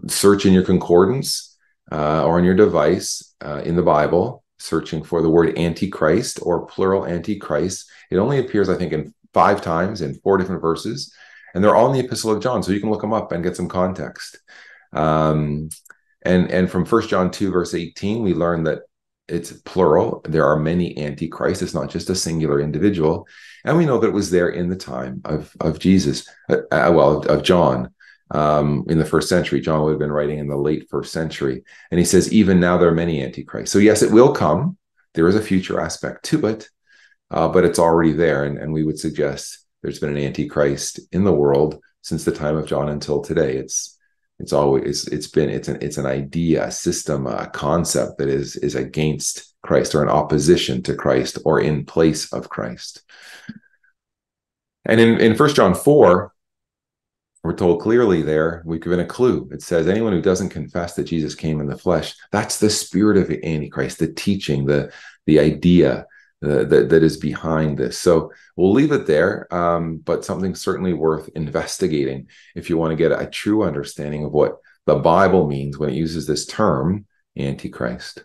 [0.07, 1.55] search in your concordance
[1.91, 6.65] uh, or on your device uh, in the Bible, searching for the word antichrist or
[6.65, 7.87] plural antichrist.
[8.09, 11.13] It only appears, I think, in five times in four different verses
[11.53, 13.43] and they're all in the Epistle of John, so you can look them up and
[13.43, 14.39] get some context.
[14.93, 15.69] Um,
[16.21, 18.79] and and from First John two verse eighteen, we learn that
[19.27, 20.21] it's plural.
[20.27, 21.61] There are many antichrists.
[21.61, 23.27] It's not just a singular individual,
[23.63, 26.27] and we know that it was there in the time of of Jesus.
[26.49, 27.93] Uh, uh, well, of, of John.
[28.31, 31.63] Um, in the first century, John would have been writing in the late first century,
[31.89, 33.73] and he says, even now there are many antichrists.
[33.73, 34.77] So yes, it will come.
[35.15, 36.69] There is a future aspect to it,
[37.31, 41.23] uh, but it's already there, and, and we would suggest there's been an antichrist in
[41.23, 43.57] the world since the time of John until today.
[43.57, 43.97] It's
[44.39, 48.29] it's always it's, it's been it's an it's an idea, a system, a concept that
[48.29, 53.03] is is against Christ or in opposition to Christ or in place of Christ.
[54.85, 56.33] And in in First John four,
[57.43, 59.49] we're told clearly there we've given a clue.
[59.51, 63.17] It says anyone who doesn't confess that Jesus came in the flesh, that's the spirit
[63.17, 64.91] of Antichrist, the teaching, the
[65.25, 66.05] the idea,
[66.41, 67.97] that, that is behind this.
[67.97, 72.95] So we'll leave it there, um, but something certainly worth investigating if you want to
[72.95, 77.05] get a true understanding of what the Bible means when it uses this term,
[77.37, 78.23] Antichrist.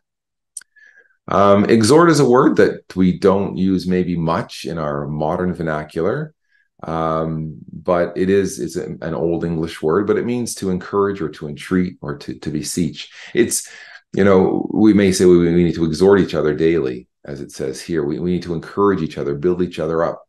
[1.26, 6.34] Um, exhort is a word that we don't use maybe much in our modern vernacular,
[6.82, 11.30] um, but it is it's an old English word, but it means to encourage or
[11.30, 13.10] to entreat or to, to beseech.
[13.32, 13.68] It's,
[14.12, 17.52] you know, we may say we, we need to exhort each other daily as it
[17.52, 18.04] says here.
[18.04, 20.22] We, we need to encourage each other, build each other up.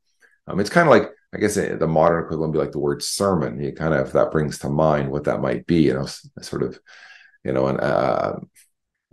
[0.47, 2.79] Um, it's kind of like, I guess eh, the modern equivalent would be like the
[2.79, 3.61] word sermon.
[3.61, 6.07] You kind of, that brings to mind what that might be, you know,
[6.41, 6.79] sort of,
[7.43, 8.35] you know, and uh,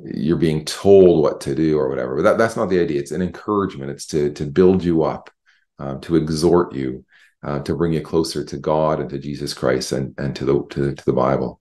[0.04, 2.16] you're being told what to do or whatever.
[2.16, 3.00] But that, that's not the idea.
[3.00, 3.90] It's an encouragement.
[3.90, 5.30] It's to to build you up,
[5.78, 7.04] um, to exhort you,
[7.42, 10.64] uh, to bring you closer to God and to Jesus Christ and and to the
[10.70, 11.60] to, to the Bible.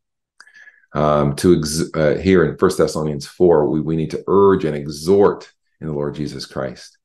[0.93, 4.75] Um, to ex- uh, here in First Thessalonians four, we we need to urge and
[4.75, 6.97] exhort in the Lord Jesus Christ,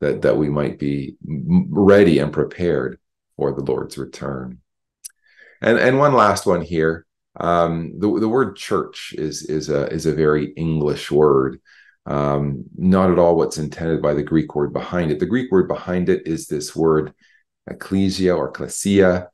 [0.00, 2.98] that, that we might be ready and prepared
[3.36, 4.58] for the Lord's return.
[5.62, 7.06] And, and one last one here.
[7.38, 11.60] Um, the, the word church is, is, a, is a very English word.
[12.06, 15.18] um, not at all what's intended by the Greek word behind it.
[15.18, 17.12] The Greek word behind it is this word
[17.68, 19.28] ecclesia or ecclesia,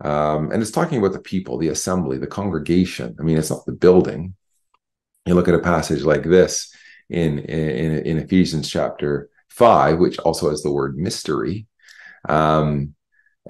[0.00, 3.16] um, and it's talking about the people, the assembly, the congregation.
[3.18, 4.34] I mean, it's not the building.
[5.26, 6.72] You look at a passage like this
[7.12, 11.66] in in, in Ephesians chapter five, which also has the word mystery.
[12.28, 12.94] Um,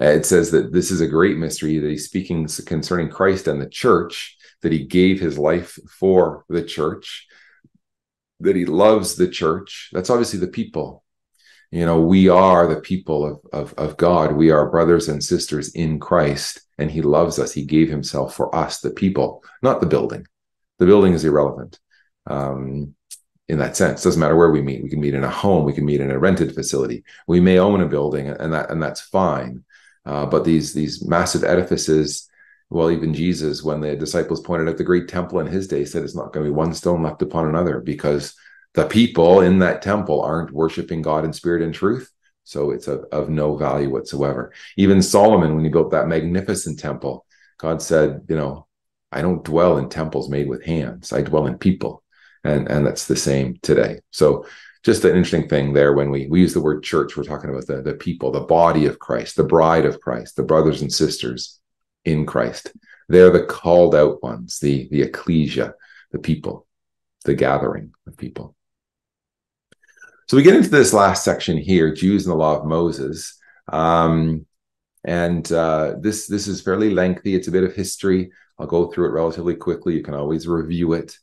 [0.01, 3.69] it says that this is a great mystery that he's speaking concerning Christ and the
[3.69, 7.27] church, that he gave his life for the church,
[8.39, 9.89] that he loves the church.
[9.93, 11.03] That's obviously the people.
[11.71, 14.35] You know, we are the people of, of, of God.
[14.35, 17.51] We are brothers and sisters in Christ, and he loves us.
[17.51, 20.25] He gave himself for us, the people, not the building.
[20.79, 21.79] The building is irrelevant.
[22.27, 22.95] Um,
[23.49, 24.03] in that sense.
[24.03, 24.83] Doesn't matter where we meet.
[24.83, 25.65] We can meet in a home.
[25.65, 27.03] We can meet in a rented facility.
[27.27, 29.63] We may own a building, and that and that's fine.
[30.05, 32.29] Uh, but these these massive edifices,
[32.69, 36.03] well, even Jesus, when the disciples pointed out the great temple in his day, said
[36.03, 38.35] it's not going to be one stone left upon another because
[38.73, 42.09] the people in that temple aren't worshiping God in spirit and truth.
[42.45, 44.51] So it's of, of no value whatsoever.
[44.75, 47.25] Even Solomon, when he built that magnificent temple,
[47.57, 48.67] God said, you know,
[49.11, 51.13] I don't dwell in temples made with hands.
[51.13, 52.02] I dwell in people.
[52.43, 54.01] And, and that's the same today.
[54.11, 54.45] So
[54.83, 57.65] just an interesting thing there when we, we use the word church we're talking about
[57.67, 61.59] the, the people the body of christ the bride of christ the brothers and sisters
[62.05, 62.73] in christ.
[63.09, 65.73] They're the called out ones the the ecclesia
[66.11, 66.67] the people
[67.25, 68.55] the gathering of people.
[70.27, 73.39] So we get into this last section here jews and the law of moses.
[73.71, 74.45] Um,
[75.05, 77.35] and uh, this this is fairly lengthy.
[77.35, 78.31] It's a bit of history.
[78.57, 79.95] I'll go through it relatively quickly.
[79.95, 81.17] You can always review it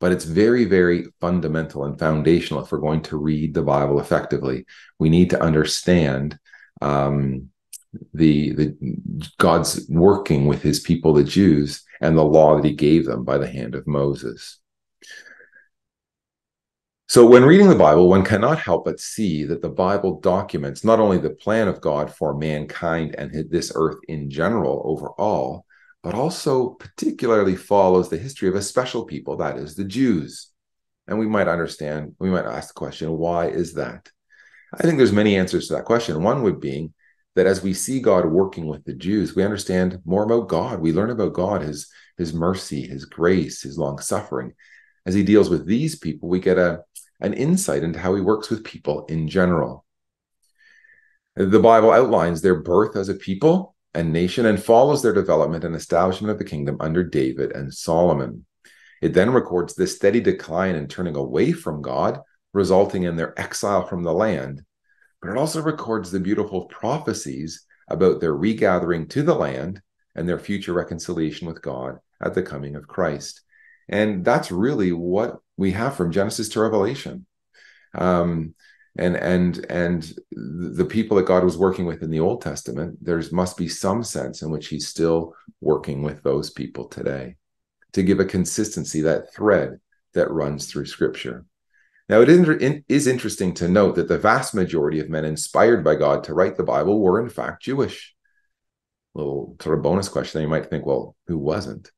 [0.00, 4.64] but it's very very fundamental and foundational if we're going to read the bible effectively.
[4.98, 6.38] We need to understand
[6.82, 7.50] um,
[8.12, 13.06] the the god's working with his people the jews and the law that he gave
[13.06, 14.58] them by the hand of moses.
[17.08, 20.98] So, when reading the Bible, one cannot help but see that the Bible documents not
[20.98, 25.65] only the plan of God for mankind and this earth in general overall,
[26.06, 30.52] but also particularly follows the history of a special people, that is, the Jews.
[31.08, 34.08] And we might understand, we might ask the question, why is that?
[34.72, 36.22] I think there's many answers to that question.
[36.22, 36.92] One would be
[37.34, 40.78] that as we see God working with the Jews, we understand more about God.
[40.78, 44.52] We learn about God, his, his mercy, his grace, his long suffering.
[45.06, 46.82] As he deals with these people, we get a,
[47.18, 49.84] an insight into how he works with people in general.
[51.34, 55.74] The Bible outlines their birth as a people and nation and follows their development and
[55.74, 58.44] establishment of the kingdom under David and Solomon.
[59.00, 62.20] It then records the steady decline and turning away from God,
[62.52, 64.62] resulting in their exile from the land.
[65.20, 69.80] But it also records the beautiful prophecies about their regathering to the land
[70.14, 73.40] and their future reconciliation with God at the coming of Christ.
[73.88, 77.26] And that's really what we have from Genesis to Revelation.
[77.94, 78.54] Um,
[78.98, 83.22] and and and the people that God was working with in the Old Testament, there
[83.32, 87.36] must be some sense in which He's still working with those people today
[87.92, 89.80] to give a consistency, that thread
[90.14, 91.44] that runs through Scripture.
[92.08, 92.28] Now, it
[92.88, 96.56] is interesting to note that the vast majority of men inspired by God to write
[96.56, 98.14] the Bible were, in fact, Jewish.
[99.14, 100.40] Little sort of bonus question.
[100.40, 101.90] You might think, well, who wasn't?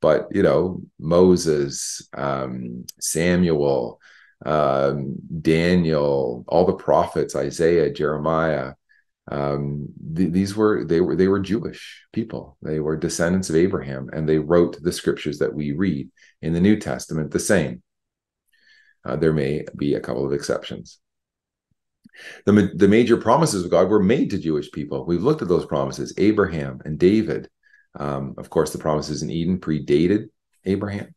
[0.00, 4.00] But, you know, Moses, um, Samuel,
[4.44, 8.74] um, Daniel, all the prophets, Isaiah, Jeremiah.
[9.30, 12.56] Um, th- these were they were they were Jewish people.
[12.62, 16.60] They were descendants of Abraham, and they wrote the scriptures that we read in the
[16.60, 17.82] New Testament the same.
[19.04, 20.98] Uh, there may be a couple of exceptions.
[22.46, 25.04] The, the major promises of God were made to Jewish people.
[25.06, 27.48] We've looked at those promises Abraham and David.
[27.98, 30.28] Um, of course, the promises in Eden predated
[30.64, 31.14] Abraham.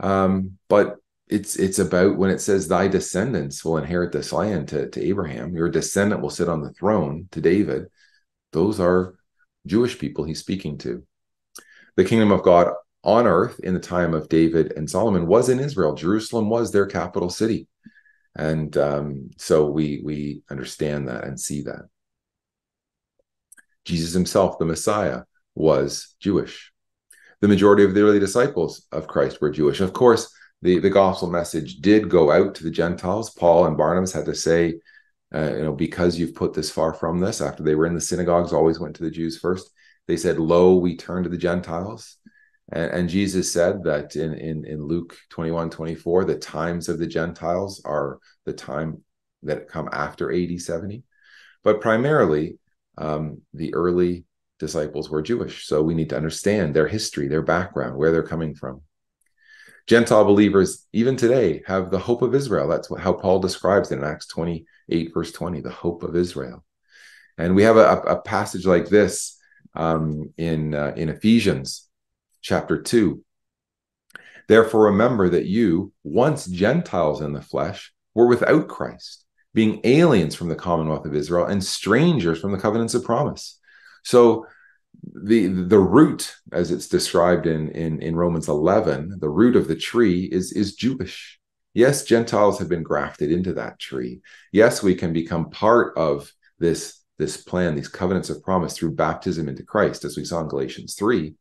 [0.00, 0.96] Um, but
[1.32, 5.54] it's it's about when it says thy descendants will inherit this land to, to Abraham,
[5.56, 7.86] your descendant will sit on the throne to David.
[8.52, 9.14] Those are
[9.66, 11.04] Jewish people he's speaking to.
[11.96, 12.68] The kingdom of God
[13.02, 15.94] on earth in the time of David and Solomon was in Israel.
[15.94, 17.66] Jerusalem was their capital city.
[18.36, 21.88] And um, so we we understand that and see that.
[23.84, 25.22] Jesus himself, the Messiah,
[25.54, 26.72] was Jewish.
[27.40, 29.80] The majority of the early disciples of Christ were Jewish.
[29.80, 30.32] Of course,
[30.62, 33.30] the, the gospel message did go out to the Gentiles.
[33.30, 34.80] Paul and Barnabas had to say,
[35.34, 38.00] uh, you know, because you've put this far from this, after they were in the
[38.00, 39.70] synagogues, always went to the Jews first.
[40.06, 42.16] They said, Lo, we turn to the Gentiles.
[42.70, 47.06] And, and Jesus said that in, in, in Luke 21, 24, the times of the
[47.06, 49.02] Gentiles are the time
[49.42, 51.02] that come after AD 70.
[51.64, 52.58] But primarily,
[52.98, 54.26] um, the early
[54.60, 55.66] disciples were Jewish.
[55.66, 58.82] So we need to understand their history, their background, where they're coming from.
[59.86, 62.68] Gentile believers, even today, have the hope of Israel.
[62.68, 66.64] That's what, how Paul describes it in Acts 28, verse 20, the hope of Israel.
[67.38, 69.38] And we have a, a passage like this
[69.74, 71.88] um, in, uh, in Ephesians
[72.42, 73.24] chapter 2.
[74.48, 80.48] Therefore, remember that you, once Gentiles in the flesh, were without Christ, being aliens from
[80.48, 83.58] the commonwealth of Israel and strangers from the covenants of promise.
[84.04, 84.46] So,
[85.02, 89.76] the the root as it's described in in in Romans 11 the root of the
[89.76, 91.38] tree is is Jewish.
[91.74, 94.20] Yes gentiles have been grafted into that tree.
[94.52, 99.48] Yes we can become part of this this plan these covenants of promise through baptism
[99.48, 101.34] into Christ as we saw in Galatians 3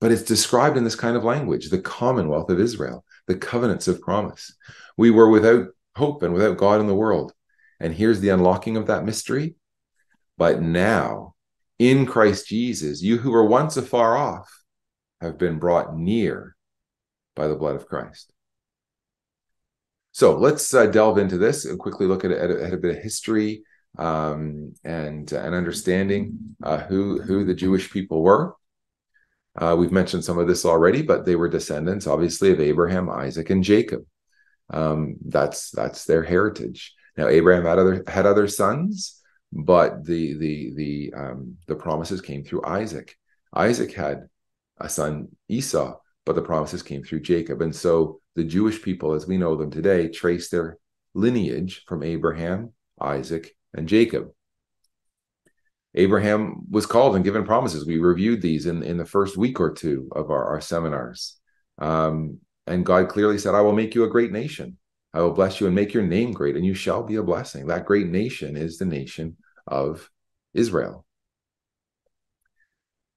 [0.00, 4.00] but it's described in this kind of language the commonwealth of Israel the covenants of
[4.00, 4.54] promise.
[4.96, 7.32] We were without hope and without God in the world.
[7.78, 9.54] And here's the unlocking of that mystery.
[10.36, 11.34] But now
[11.80, 14.62] in Christ Jesus, you who were once afar off
[15.22, 16.54] have been brought near
[17.34, 18.32] by the blood of Christ.
[20.12, 23.02] So let's uh, delve into this and quickly look at, at, at a bit of
[23.02, 23.62] history
[23.96, 28.54] um, and uh, and understanding uh, who who the Jewish people were.
[29.56, 33.48] Uh, we've mentioned some of this already, but they were descendants, obviously, of Abraham, Isaac,
[33.48, 34.04] and Jacob.
[34.68, 36.94] Um, that's that's their heritage.
[37.16, 39.19] Now, Abraham had other had other sons,
[39.52, 43.16] but the the the um, the promises came through Isaac.
[43.54, 44.28] Isaac had
[44.78, 49.26] a son Esau, but the promises came through Jacob, and so the Jewish people, as
[49.26, 50.78] we know them today, trace their
[51.14, 54.30] lineage from Abraham, Isaac, and Jacob.
[55.94, 57.84] Abraham was called and given promises.
[57.84, 61.36] We reviewed these in, in the first week or two of our, our seminars.
[61.78, 64.78] Um, and God clearly said, I will make you a great nation.
[65.12, 67.66] I will bless you and make your name great, and you shall be a blessing.
[67.66, 70.08] That great nation is the nation of
[70.54, 71.04] Israel.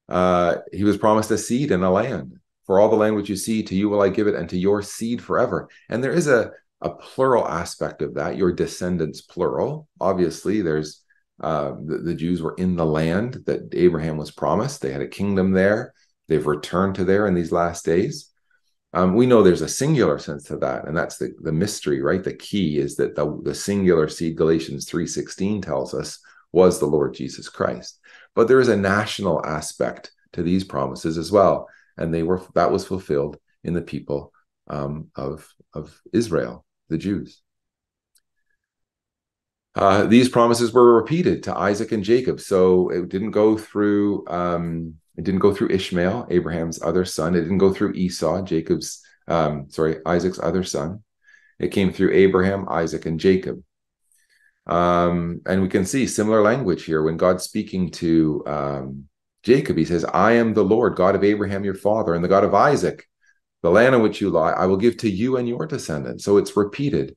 [0.08, 2.38] Uh, he was promised a seed and a land.
[2.66, 4.58] For all the land which you see, to you will I give it, and to
[4.58, 5.68] your seed forever.
[5.88, 9.88] And there is a, a plural aspect of that, your descendants, plural.
[10.00, 11.02] Obviously, there's
[11.40, 14.80] uh, the, the Jews were in the land that Abraham was promised.
[14.80, 15.92] They had a kingdom there.
[16.28, 18.30] They've returned to there in these last days.
[18.94, 22.22] Um, we know there's a singular sense to that, and that's the, the mystery, right?
[22.22, 26.20] The key is that the, the singular seed, Galatians 3.16 tells us,
[26.52, 27.98] was the Lord Jesus Christ.
[28.36, 32.70] But there is a national aspect to these promises as well, and they were that
[32.70, 34.32] was fulfilled in the people
[34.68, 37.42] um, of, of Israel, the Jews.
[39.74, 44.94] Uh, these promises were repeated to Isaac and Jacob, so it didn't go through um,
[45.16, 47.34] it didn't go through Ishmael, Abraham's other son.
[47.34, 51.02] It didn't go through Esau, Jacob's, um, sorry, Isaac's other son.
[51.58, 53.62] It came through Abraham, Isaac, and Jacob.
[54.66, 59.08] Um, and we can see similar language here when God's speaking to um,
[59.42, 59.76] Jacob.
[59.76, 62.54] He says, I am the Lord, God of Abraham, your father, and the God of
[62.54, 63.06] Isaac.
[63.62, 66.24] The land on which you lie, I will give to you and your descendants.
[66.24, 67.16] So it's repeated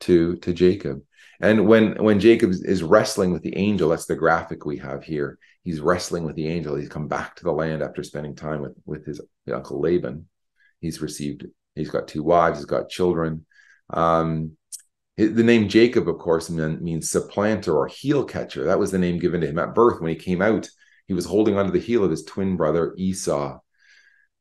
[0.00, 1.02] to, to Jacob.
[1.40, 5.38] And when when Jacob is wrestling with the angel, that's the graphic we have here.
[5.64, 6.76] He's wrestling with the angel.
[6.76, 9.20] He's come back to the land after spending time with with his
[9.52, 10.28] uncle Laban.
[10.80, 11.46] He's received.
[11.74, 12.58] He's got two wives.
[12.58, 13.46] He's got children.
[13.90, 14.56] Um,
[15.16, 18.64] the name Jacob, of course, means supplanter or heel catcher.
[18.64, 20.00] That was the name given to him at birth.
[20.00, 20.68] When he came out,
[21.06, 23.58] he was holding onto the heel of his twin brother Esau.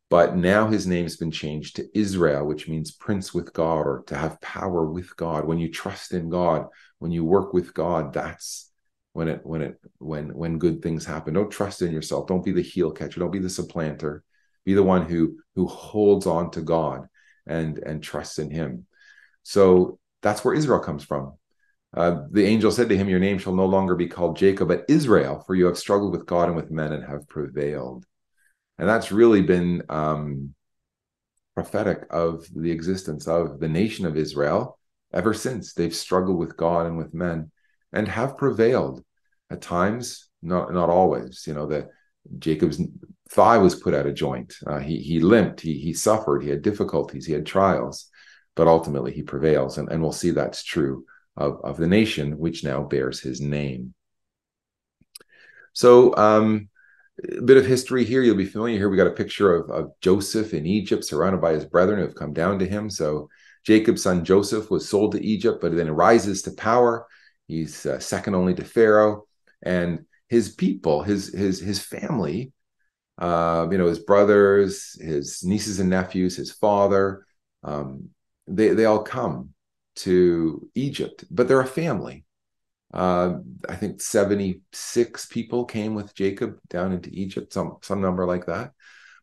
[0.09, 4.15] But now his name's been changed to Israel, which means prince with God or to
[4.15, 5.45] have power with God.
[5.45, 6.67] When you trust in God,
[6.99, 8.71] when you work with God, that's
[9.13, 11.34] when it when it when when good things happen.
[11.34, 12.28] Don't trust in yourself.
[12.28, 13.19] Don't be the heel catcher.
[13.19, 14.23] Don't be the supplanter.
[14.65, 17.08] Be the one who who holds on to God
[17.47, 18.86] and and trusts in Him.
[19.43, 21.38] So that's where Israel comes from.
[21.95, 24.86] Uh, the angel said to him, Your name shall no longer be called Jacob, but
[24.88, 28.08] Israel, for you have struggled with God and with men and have prevailed
[28.78, 30.54] and that's really been um,
[31.56, 34.80] prophetic of the existence of the nation of Israel
[35.13, 37.52] ever since they've struggled with God and with men
[37.93, 39.03] and have prevailed
[39.49, 41.45] at times, not not always.
[41.47, 41.89] You know that
[42.39, 42.82] Jacob's
[43.29, 44.53] thigh was put out of joint.
[44.65, 45.62] Uh, he he limped.
[45.62, 46.43] He he suffered.
[46.43, 47.25] He had difficulties.
[47.25, 48.10] He had trials,
[48.56, 51.05] but ultimately he prevails, and and we'll see that's true
[51.38, 53.93] of of the nation which now bears his name.
[55.74, 56.70] So um,
[57.38, 58.22] a bit of history here.
[58.22, 58.89] You'll be familiar here.
[58.89, 62.15] We got a picture of, of Joseph in Egypt, surrounded by his brethren who have
[62.15, 62.89] come down to him.
[62.89, 63.30] So
[63.63, 67.07] Jacob's son Joseph was sold to Egypt, but then rises to power.
[67.47, 69.25] He's uh, second only to Pharaoh,
[69.61, 72.51] and his people, his his his family,
[73.17, 77.25] uh, you know, his brothers, his nieces and nephews, his father,
[77.63, 78.09] um,
[78.47, 79.49] they they all come
[79.95, 82.25] to Egypt, but they're a family.
[82.93, 88.45] Uh, I think 76 people came with Jacob down into Egypt, some some number like
[88.47, 88.71] that.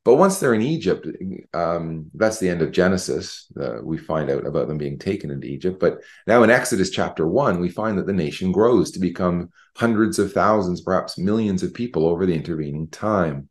[0.03, 1.07] But once they're in Egypt,
[1.53, 3.47] um, that's the end of Genesis.
[3.61, 5.79] Uh, we find out about them being taken into Egypt.
[5.79, 10.19] But now in Exodus chapter one, we find that the nation grows to become hundreds
[10.19, 13.51] of thousands, perhaps millions of people over the intervening time.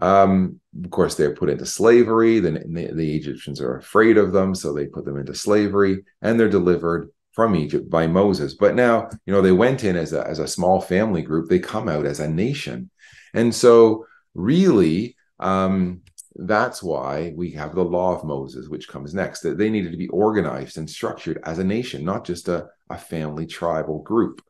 [0.00, 2.38] Um, of course, they're put into slavery.
[2.38, 6.38] The, the, the Egyptians are afraid of them, so they put them into slavery, and
[6.38, 8.54] they're delivered from Egypt by Moses.
[8.54, 11.48] But now, you know, they went in as a as a small family group.
[11.48, 12.90] They come out as a nation,
[13.32, 16.02] and so really um,
[16.36, 19.40] that's why we have the law of Moses, which comes next.
[19.40, 22.96] That they needed to be organized and structured as a nation, not just a, a
[22.96, 24.42] family tribal group.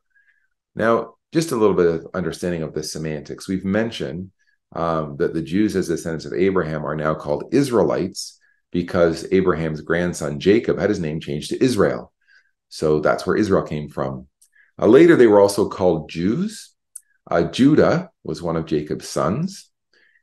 [0.75, 3.47] Now, just a little bit of understanding of the semantics.
[3.47, 4.31] We've mentioned
[4.75, 8.39] um, that the Jews, as descendants of Abraham, are now called Israelites
[8.71, 12.13] because Abraham's grandson Jacob had his name changed to Israel.
[12.69, 14.27] So that's where Israel came from.
[14.81, 16.71] Uh, later, they were also called Jews.
[17.29, 19.69] Uh, Judah was one of Jacob's sons.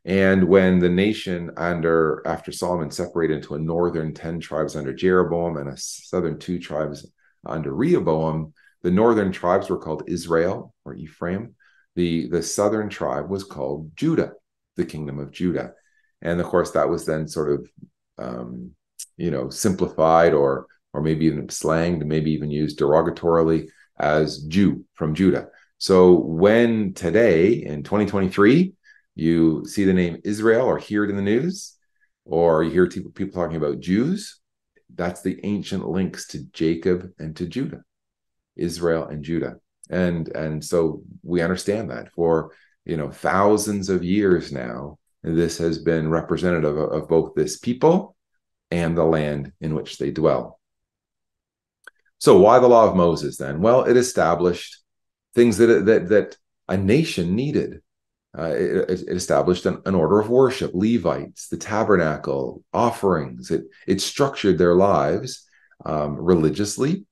[0.04, 5.56] And when the nation under after Solomon separated into a northern 10 tribes under Jeroboam
[5.58, 7.10] and a southern two tribes
[7.44, 11.54] under Rehoboam, the northern tribes were called Israel or Ephraim.
[11.96, 14.32] The, the southern tribe was called Judah,
[14.76, 15.74] the kingdom of Judah.
[16.22, 17.70] And of course, that was then sort of
[18.18, 18.72] um,
[19.16, 25.14] you know, simplified or or maybe even slanged, maybe even used derogatorily as Jew from
[25.14, 25.48] Judah.
[25.78, 28.72] So when today in 2023
[29.14, 31.76] you see the name Israel or hear it in the news,
[32.24, 34.40] or you hear people talking about Jews,
[34.94, 37.82] that's the ancient links to Jacob and to Judah,
[38.56, 39.56] Israel and Judah.
[39.88, 42.52] And and so we understand that for
[42.84, 48.16] you know thousands of years now, this has been representative of, of both this people
[48.70, 50.60] and the land in which they dwell.
[52.18, 53.60] So why the law of Moses then?
[53.60, 54.78] Well, it established
[55.34, 56.36] things that that that
[56.68, 57.80] a nation needed
[58.38, 63.50] uh, it, it, established an, an, order of worship, Levites, the tabernacle, offerings.
[63.50, 65.48] It, it structured their lives
[65.84, 67.06] um, religiously,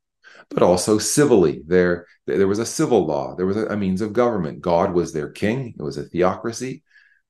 [0.48, 1.62] but also civilly.
[1.66, 3.34] There, there was a civil law.
[3.34, 4.60] There was a, a, means of government.
[4.60, 5.74] God was their king.
[5.76, 6.84] It was a theocracy.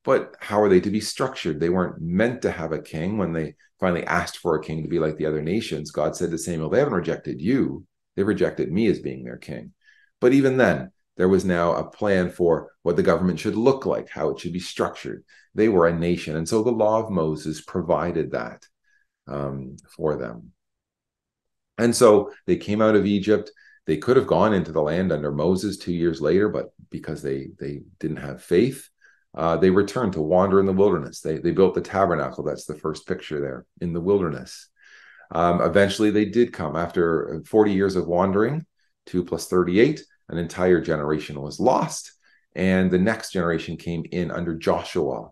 [0.05, 1.59] But how are they to be structured?
[1.59, 3.17] They weren't meant to have a king.
[3.17, 6.31] When they finally asked for a king to be like the other nations, God said
[6.31, 7.87] to Samuel, "They haven't rejected you.
[8.17, 9.73] They've rejected me as being their king."
[10.21, 14.09] But even then, there was now a plan for what the government should look like,
[14.09, 15.25] how it should be structured.
[15.55, 16.37] They were a nation.
[16.37, 18.65] And so the law of Moses provided that
[19.27, 20.53] um, for them.
[21.77, 23.51] And so they came out of Egypt.
[23.87, 27.49] They could have gone into the land under Moses two years later, but because they,
[27.59, 28.89] they didn't have faith,
[29.37, 31.21] uh, they returned to wander in the wilderness.
[31.21, 32.45] They, they built the tabernacle.
[32.45, 34.69] That's the first picture there in the wilderness.
[35.33, 38.65] Um, eventually, they did come after 40 years of wandering,
[39.05, 42.13] two plus 38 an entire generation was lost,
[42.55, 45.31] and the next generation came in under Joshua.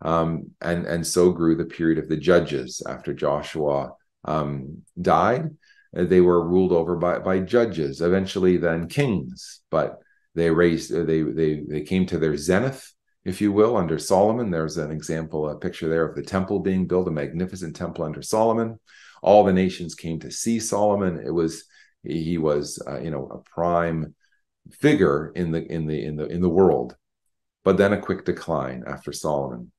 [0.00, 3.92] Um, and, and so grew the period of the judges after Joshua
[4.24, 5.50] um, died.
[5.96, 10.02] Uh, they were ruled over by, by judges, eventually then kings, but
[10.34, 12.92] they raised uh, they they they came to their zenith
[13.24, 16.86] if you will under solomon there's an example a picture there of the temple being
[16.86, 18.78] built a magnificent temple under solomon
[19.22, 21.64] all the nations came to see solomon it was
[22.02, 24.14] he was uh, you know a prime
[24.70, 26.96] figure in the in the in the in the world.
[27.64, 29.70] But then a quick decline after solomon.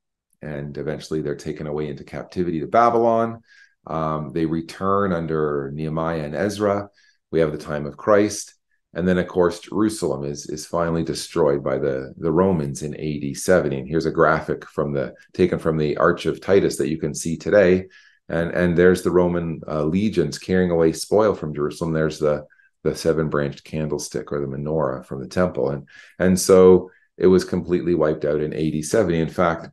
[0.41, 3.41] And eventually they're taken away into captivity to babylon.
[3.87, 6.89] Um, they return under nehemiah and ezra.
[7.31, 8.53] We have the time of christ.
[8.93, 13.35] And then of course jerusalem is is finally destroyed by the the romans in ad
[13.35, 16.99] 70 and here's a graphic from the taken from the arch of titus that you
[16.99, 17.87] can see today
[18.29, 21.93] and and there's the Roman uh, legions carrying away spoil from Jerusalem.
[21.93, 22.45] There's the
[22.83, 25.87] the seven branched candlestick or the menorah from the temple, and
[26.19, 29.19] and so it was completely wiped out in AD 70.
[29.19, 29.69] In fact,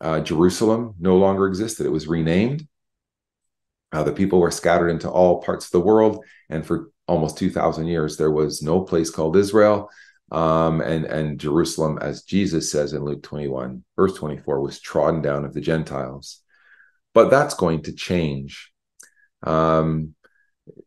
[0.00, 2.66] uh, Jerusalem no longer existed; it was renamed.
[3.92, 7.86] Uh, the people were scattered into all parts of the world, and for almost 2,000
[7.86, 9.88] years, there was no place called Israel.
[10.32, 15.44] Um, and and Jerusalem, as Jesus says in Luke 21, verse 24, was trodden down
[15.44, 16.42] of the Gentiles
[17.16, 18.70] but that's going to change.
[19.42, 20.14] Um,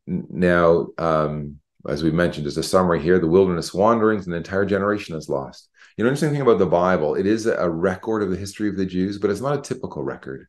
[0.06, 1.56] now, um,
[1.88, 5.70] as we mentioned, as a summary here, the wilderness wanderings, an entire generation is lost.
[5.98, 8.78] You know, interesting thing about the Bible, it is a record of the history of
[8.78, 10.46] the Jews, but it's not a typical record.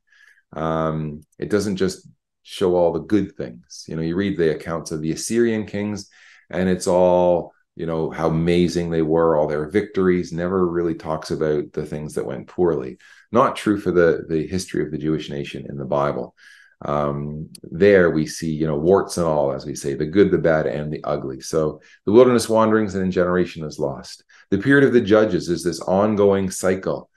[0.52, 2.06] Um, it doesn't just
[2.42, 3.86] show all the good things.
[3.88, 6.10] You know, you read the accounts of the Assyrian kings,
[6.50, 11.30] and it's all you know how amazing they were all their victories never really talks
[11.30, 12.98] about the things that went poorly
[13.32, 16.34] not true for the the history of the jewish nation in the bible
[16.82, 20.38] um, there we see you know warts and all as we say the good the
[20.38, 24.86] bad and the ugly so the wilderness wanderings and in generation is lost the period
[24.86, 27.08] of the judges is this ongoing cycle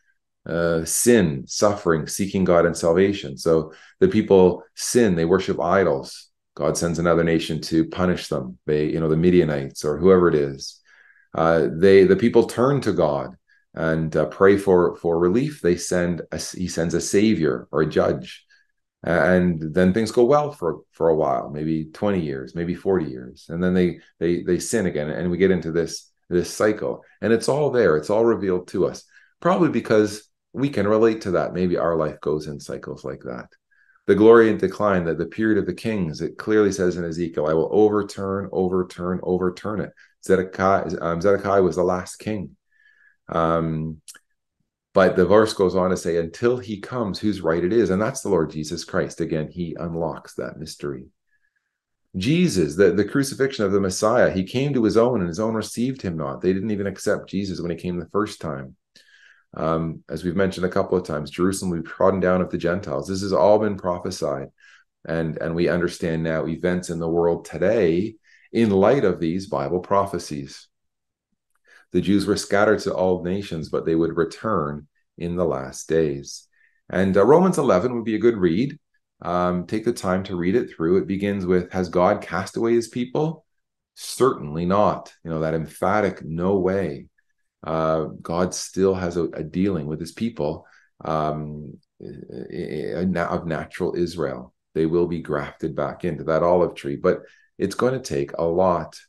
[0.46, 3.38] uh, sin, suffering, seeking God and salvation.
[3.38, 6.30] So the people sin, they worship idols.
[6.56, 8.60] God sends another nation to punish them.
[8.66, 10.80] They, you know, the Midianites or whoever it is.
[11.34, 13.36] Uh, they, the people turn to God
[13.74, 15.62] and uh, pray for for relief.
[15.62, 18.46] They send, a, he sends a savior or a judge,
[19.02, 23.48] and then things go well for for a while, maybe twenty years, maybe forty years,
[23.50, 27.34] and then they they they sin again, and we get into this this cycle, and
[27.34, 27.98] it's all there.
[27.98, 29.04] It's all revealed to us,
[29.40, 31.54] probably because we can relate to that.
[31.54, 33.48] Maybe our life goes in cycles like that.
[34.06, 37.48] The glory and decline, that the period of the kings, it clearly says in Ezekiel,
[37.48, 39.92] I will overturn, overturn, overturn it.
[40.26, 42.58] Zedekiah, um, Zedekiah was the last king.
[43.30, 44.02] Um,
[44.94, 47.90] but the verse goes on to say, until he comes, whose right it is.
[47.90, 49.22] And that's the Lord Jesus Christ.
[49.22, 51.06] Again, he unlocks that mystery.
[52.16, 55.56] Jesus, the, the crucifixion of the Messiah, he came to his own and his own
[55.56, 56.42] received him not.
[56.42, 58.76] They didn't even accept Jesus when he came the first time.
[59.56, 62.58] Um, as we've mentioned a couple of times, Jerusalem will be trodden down of the
[62.58, 63.08] Gentiles.
[63.08, 64.50] This has all been prophesied.
[65.06, 68.16] And, and we understand now events in the world today
[68.52, 70.68] in light of these Bible prophecies.
[71.92, 74.88] The Jews were scattered to all nations, but they would return
[75.18, 76.48] in the last days.
[76.90, 78.80] And uh, Romans 11 would be a good read.
[79.22, 80.98] Um, take the time to read it through.
[80.98, 83.46] It begins with Has God cast away his people?
[83.96, 85.14] Certainly not.
[85.24, 87.08] You know, that emphatic no way.
[87.64, 90.66] Uh, God still has a, a, dealing with his people
[91.06, 94.54] um, of natural Israel.
[94.76, 97.22] They will be grafted back into that olive tree, but
[97.58, 99.00] it's going to take a lot.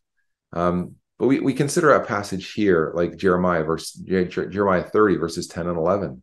[0.52, 5.66] Um, but we, we consider a passage here like Jeremiah verse Jeremiah 30 verses 10
[5.66, 6.22] and 11.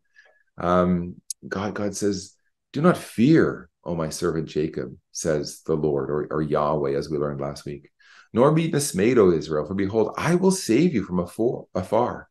[0.57, 1.15] Um,
[1.47, 2.35] God God says,
[2.71, 7.17] "Do not fear, O my servant Jacob," says the Lord or, or Yahweh, as we
[7.17, 7.91] learned last week
[8.33, 12.29] nor be dismayed, O Israel, for behold, I will save you from afar,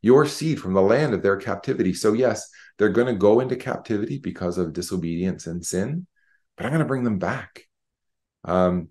[0.00, 1.92] your seed from the land of their captivity.
[1.94, 2.48] So, yes,
[2.78, 6.06] they're going to go into captivity because of disobedience and sin,
[6.56, 7.66] but I'm going to bring them back.
[8.44, 8.88] Um,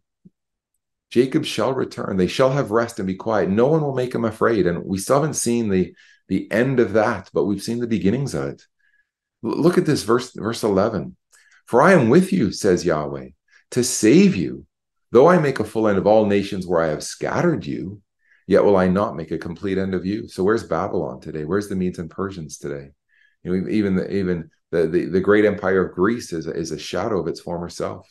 [1.09, 2.15] Jacob shall return.
[2.15, 3.49] They shall have rest and be quiet.
[3.49, 4.65] No one will make them afraid.
[4.65, 5.93] And we still haven't seen the,
[6.29, 8.63] the end of that, but we've seen the beginnings of it.
[9.41, 11.17] Look at this verse, verse 11.
[11.65, 13.29] For I am with you, says Yahweh,
[13.71, 14.65] to save you
[15.11, 18.01] Though I make a full end of all nations where I have scattered you,
[18.47, 20.27] yet will I not make a complete end of you.
[20.27, 21.45] So where's Babylon today?
[21.45, 22.89] Where's the Medes and Persians today?
[23.43, 26.79] You know, even the, even the, the, the great empire of Greece is, is a
[26.79, 28.09] shadow of its former self.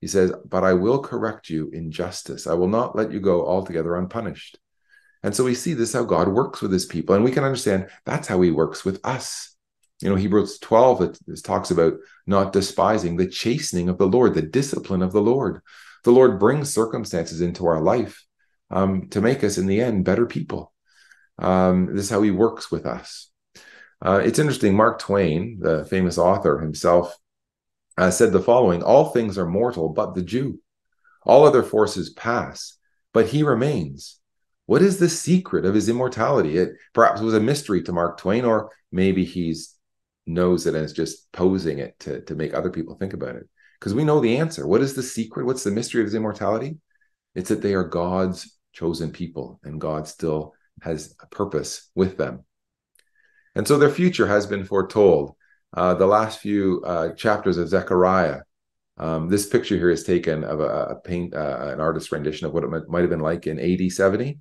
[0.00, 2.46] He says, But I will correct you in justice.
[2.46, 4.58] I will not let you go altogether unpunished.
[5.22, 7.14] And so we see this how God works with his people.
[7.14, 9.53] And we can understand that's how he works with us.
[10.00, 11.94] You know, Hebrews 12 it talks about
[12.26, 15.62] not despising the chastening of the Lord, the discipline of the Lord
[16.04, 18.24] the Lord brings circumstances into our life
[18.70, 20.72] um, to make us, in the end, better people.
[21.38, 23.30] Um, this is how He works with us.
[24.04, 24.76] Uh, it's interesting.
[24.76, 27.16] Mark Twain, the famous author himself,
[27.96, 30.60] uh, said the following All things are mortal but the Jew.
[31.24, 32.76] All other forces pass,
[33.14, 34.20] but he remains.
[34.66, 36.58] What is the secret of his immortality?
[36.58, 39.73] It perhaps was a mystery to Mark Twain, or maybe he's
[40.26, 43.48] knows it and is just posing it to, to make other people think about it
[43.78, 44.66] because we know the answer.
[44.66, 45.46] What is the secret?
[45.46, 46.78] What's the mystery of his immortality?
[47.34, 52.44] It's that they are God's chosen people and God still has a purpose with them.
[53.54, 55.34] And so their future has been foretold.
[55.72, 58.40] Uh, the last few uh, chapters of Zechariah,
[58.96, 62.52] um, this picture here is taken of a, a paint, uh, an artist's rendition of
[62.52, 64.38] what it might have been like in AD 70.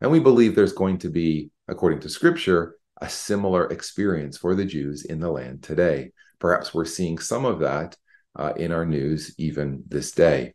[0.00, 4.64] And we believe there's going to be, according to scripture, a similar experience for the
[4.64, 6.12] Jews in the land today.
[6.38, 7.96] Perhaps we're seeing some of that
[8.36, 10.54] uh, in our news even this day.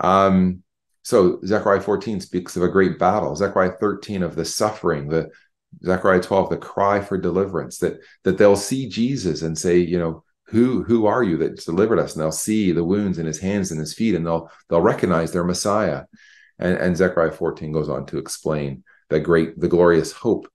[0.00, 0.62] Um,
[1.02, 3.34] so Zechariah 14 speaks of a great battle.
[3.34, 5.08] Zechariah 13 of the suffering.
[5.08, 5.30] The
[5.84, 7.78] Zechariah 12 the cry for deliverance.
[7.78, 11.98] That that they'll see Jesus and say, you know, who who are you that delivered
[11.98, 12.12] us?
[12.12, 15.32] And they'll see the wounds in his hands and his feet, and they'll they'll recognize
[15.32, 16.04] their Messiah.
[16.58, 20.46] And, and Zechariah 14 goes on to explain the great, the glorious hope.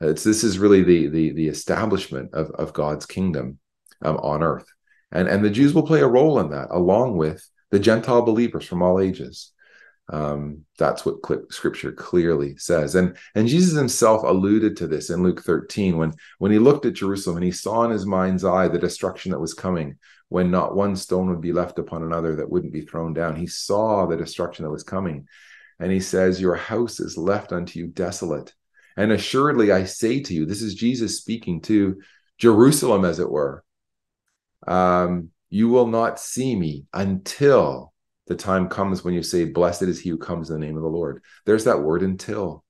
[0.00, 3.58] It's this is really the the the establishment of of God's kingdom
[4.02, 4.66] um, on earth
[5.14, 8.66] and and the Jews will play a role in that, along with the Gentile believers
[8.66, 9.52] from all ages.
[10.12, 11.16] Um, that's what
[11.50, 16.52] Scripture clearly says, and and Jesus himself alluded to this in Luke 13 when when
[16.52, 19.54] he looked at Jerusalem and he saw in his mind's eye the destruction that was
[19.54, 19.96] coming,
[20.28, 23.36] when not one stone would be left upon another that wouldn't be thrown down.
[23.36, 25.26] He saw the destruction that was coming,
[25.78, 28.52] and he says, "Your house is left unto you desolate."
[28.96, 32.00] And assuredly, I say to you, this is Jesus speaking to
[32.38, 33.64] Jerusalem, as it were
[34.66, 37.92] um, you will not see me until
[38.26, 40.82] the time comes when you say, Blessed is he who comes in the name of
[40.82, 41.22] the Lord.
[41.44, 42.64] There's that word until.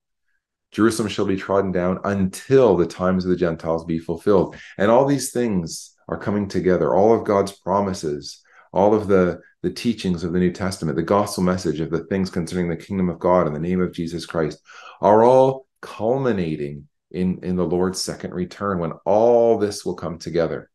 [0.73, 4.57] Jerusalem shall be trodden down until the times of the Gentiles be fulfilled.
[4.77, 6.95] And all these things are coming together.
[6.95, 11.45] All of God's promises, all of the, the teachings of the New Testament, the gospel
[11.45, 14.59] message of the things concerning the kingdom of God and the name of Jesus Christ
[15.01, 20.71] are all culminating in, in the Lord's second return when all this will come together.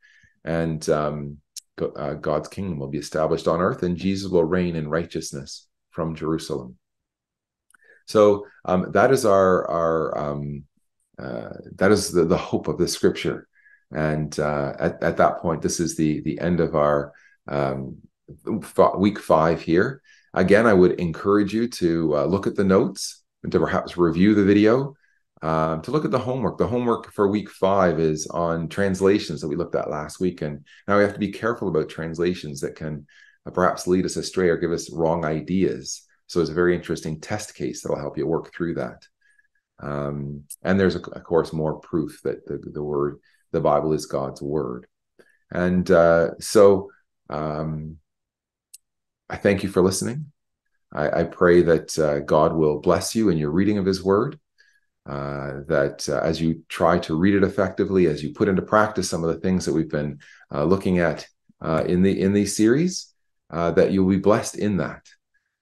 [0.46, 1.38] And um,
[1.82, 6.16] uh, God's kingdom will be established on earth and Jesus will reign in righteousness from
[6.16, 6.78] Jerusalem.
[8.06, 10.64] So um, that is our our um,
[11.22, 13.48] uh, that is the, the hope of the scripture.
[13.92, 17.14] And uh, at, at that point, this is the the end of our
[17.48, 17.98] um,
[18.98, 20.02] week five here.
[20.34, 24.36] Again, I would encourage you to uh, look at the notes and to perhaps review
[24.36, 24.96] the video.
[25.42, 26.58] Um, to look at the homework.
[26.58, 30.42] The homework for week five is on translations that we looked at last week.
[30.42, 33.08] And now we have to be careful about translations that can
[33.46, 36.06] uh, perhaps lead us astray or give us wrong ideas.
[36.28, 39.08] So it's a very interesting test case that'll help you work through that.
[39.82, 43.20] Um, and there's, of course, more proof that the, the word,
[43.54, 44.88] the Bible is God's word.
[45.52, 46.90] And uh, so
[47.30, 47.98] um,
[49.30, 50.32] I thank you for listening.
[50.92, 54.38] I, I pray that uh, God will bless you in your reading of his word.
[55.10, 59.10] Uh, that uh, as you try to read it effectively, as you put into practice
[59.10, 60.20] some of the things that we've been
[60.54, 61.26] uh, looking at
[61.62, 63.12] uh, in the in these series,
[63.50, 65.08] uh, that you'll be blessed in that,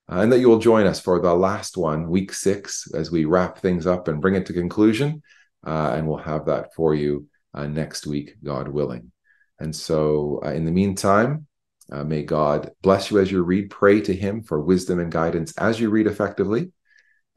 [0.09, 3.59] and that you will join us for the last one, week six, as we wrap
[3.59, 5.23] things up and bring it to conclusion,
[5.63, 7.25] and we'll have that for you
[7.55, 9.13] next week, God willing.
[9.59, 11.47] And so, in the meantime,
[11.89, 13.69] may God bless you as you read.
[13.69, 16.73] Pray to Him for wisdom and guidance as you read effectively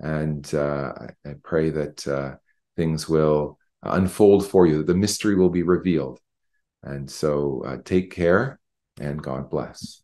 [0.00, 0.92] and uh,
[1.26, 2.36] I pray that uh,
[2.76, 6.20] things will unfold for you, the mystery will be revealed.
[6.82, 8.58] And so uh, take care
[8.98, 10.02] and God bless.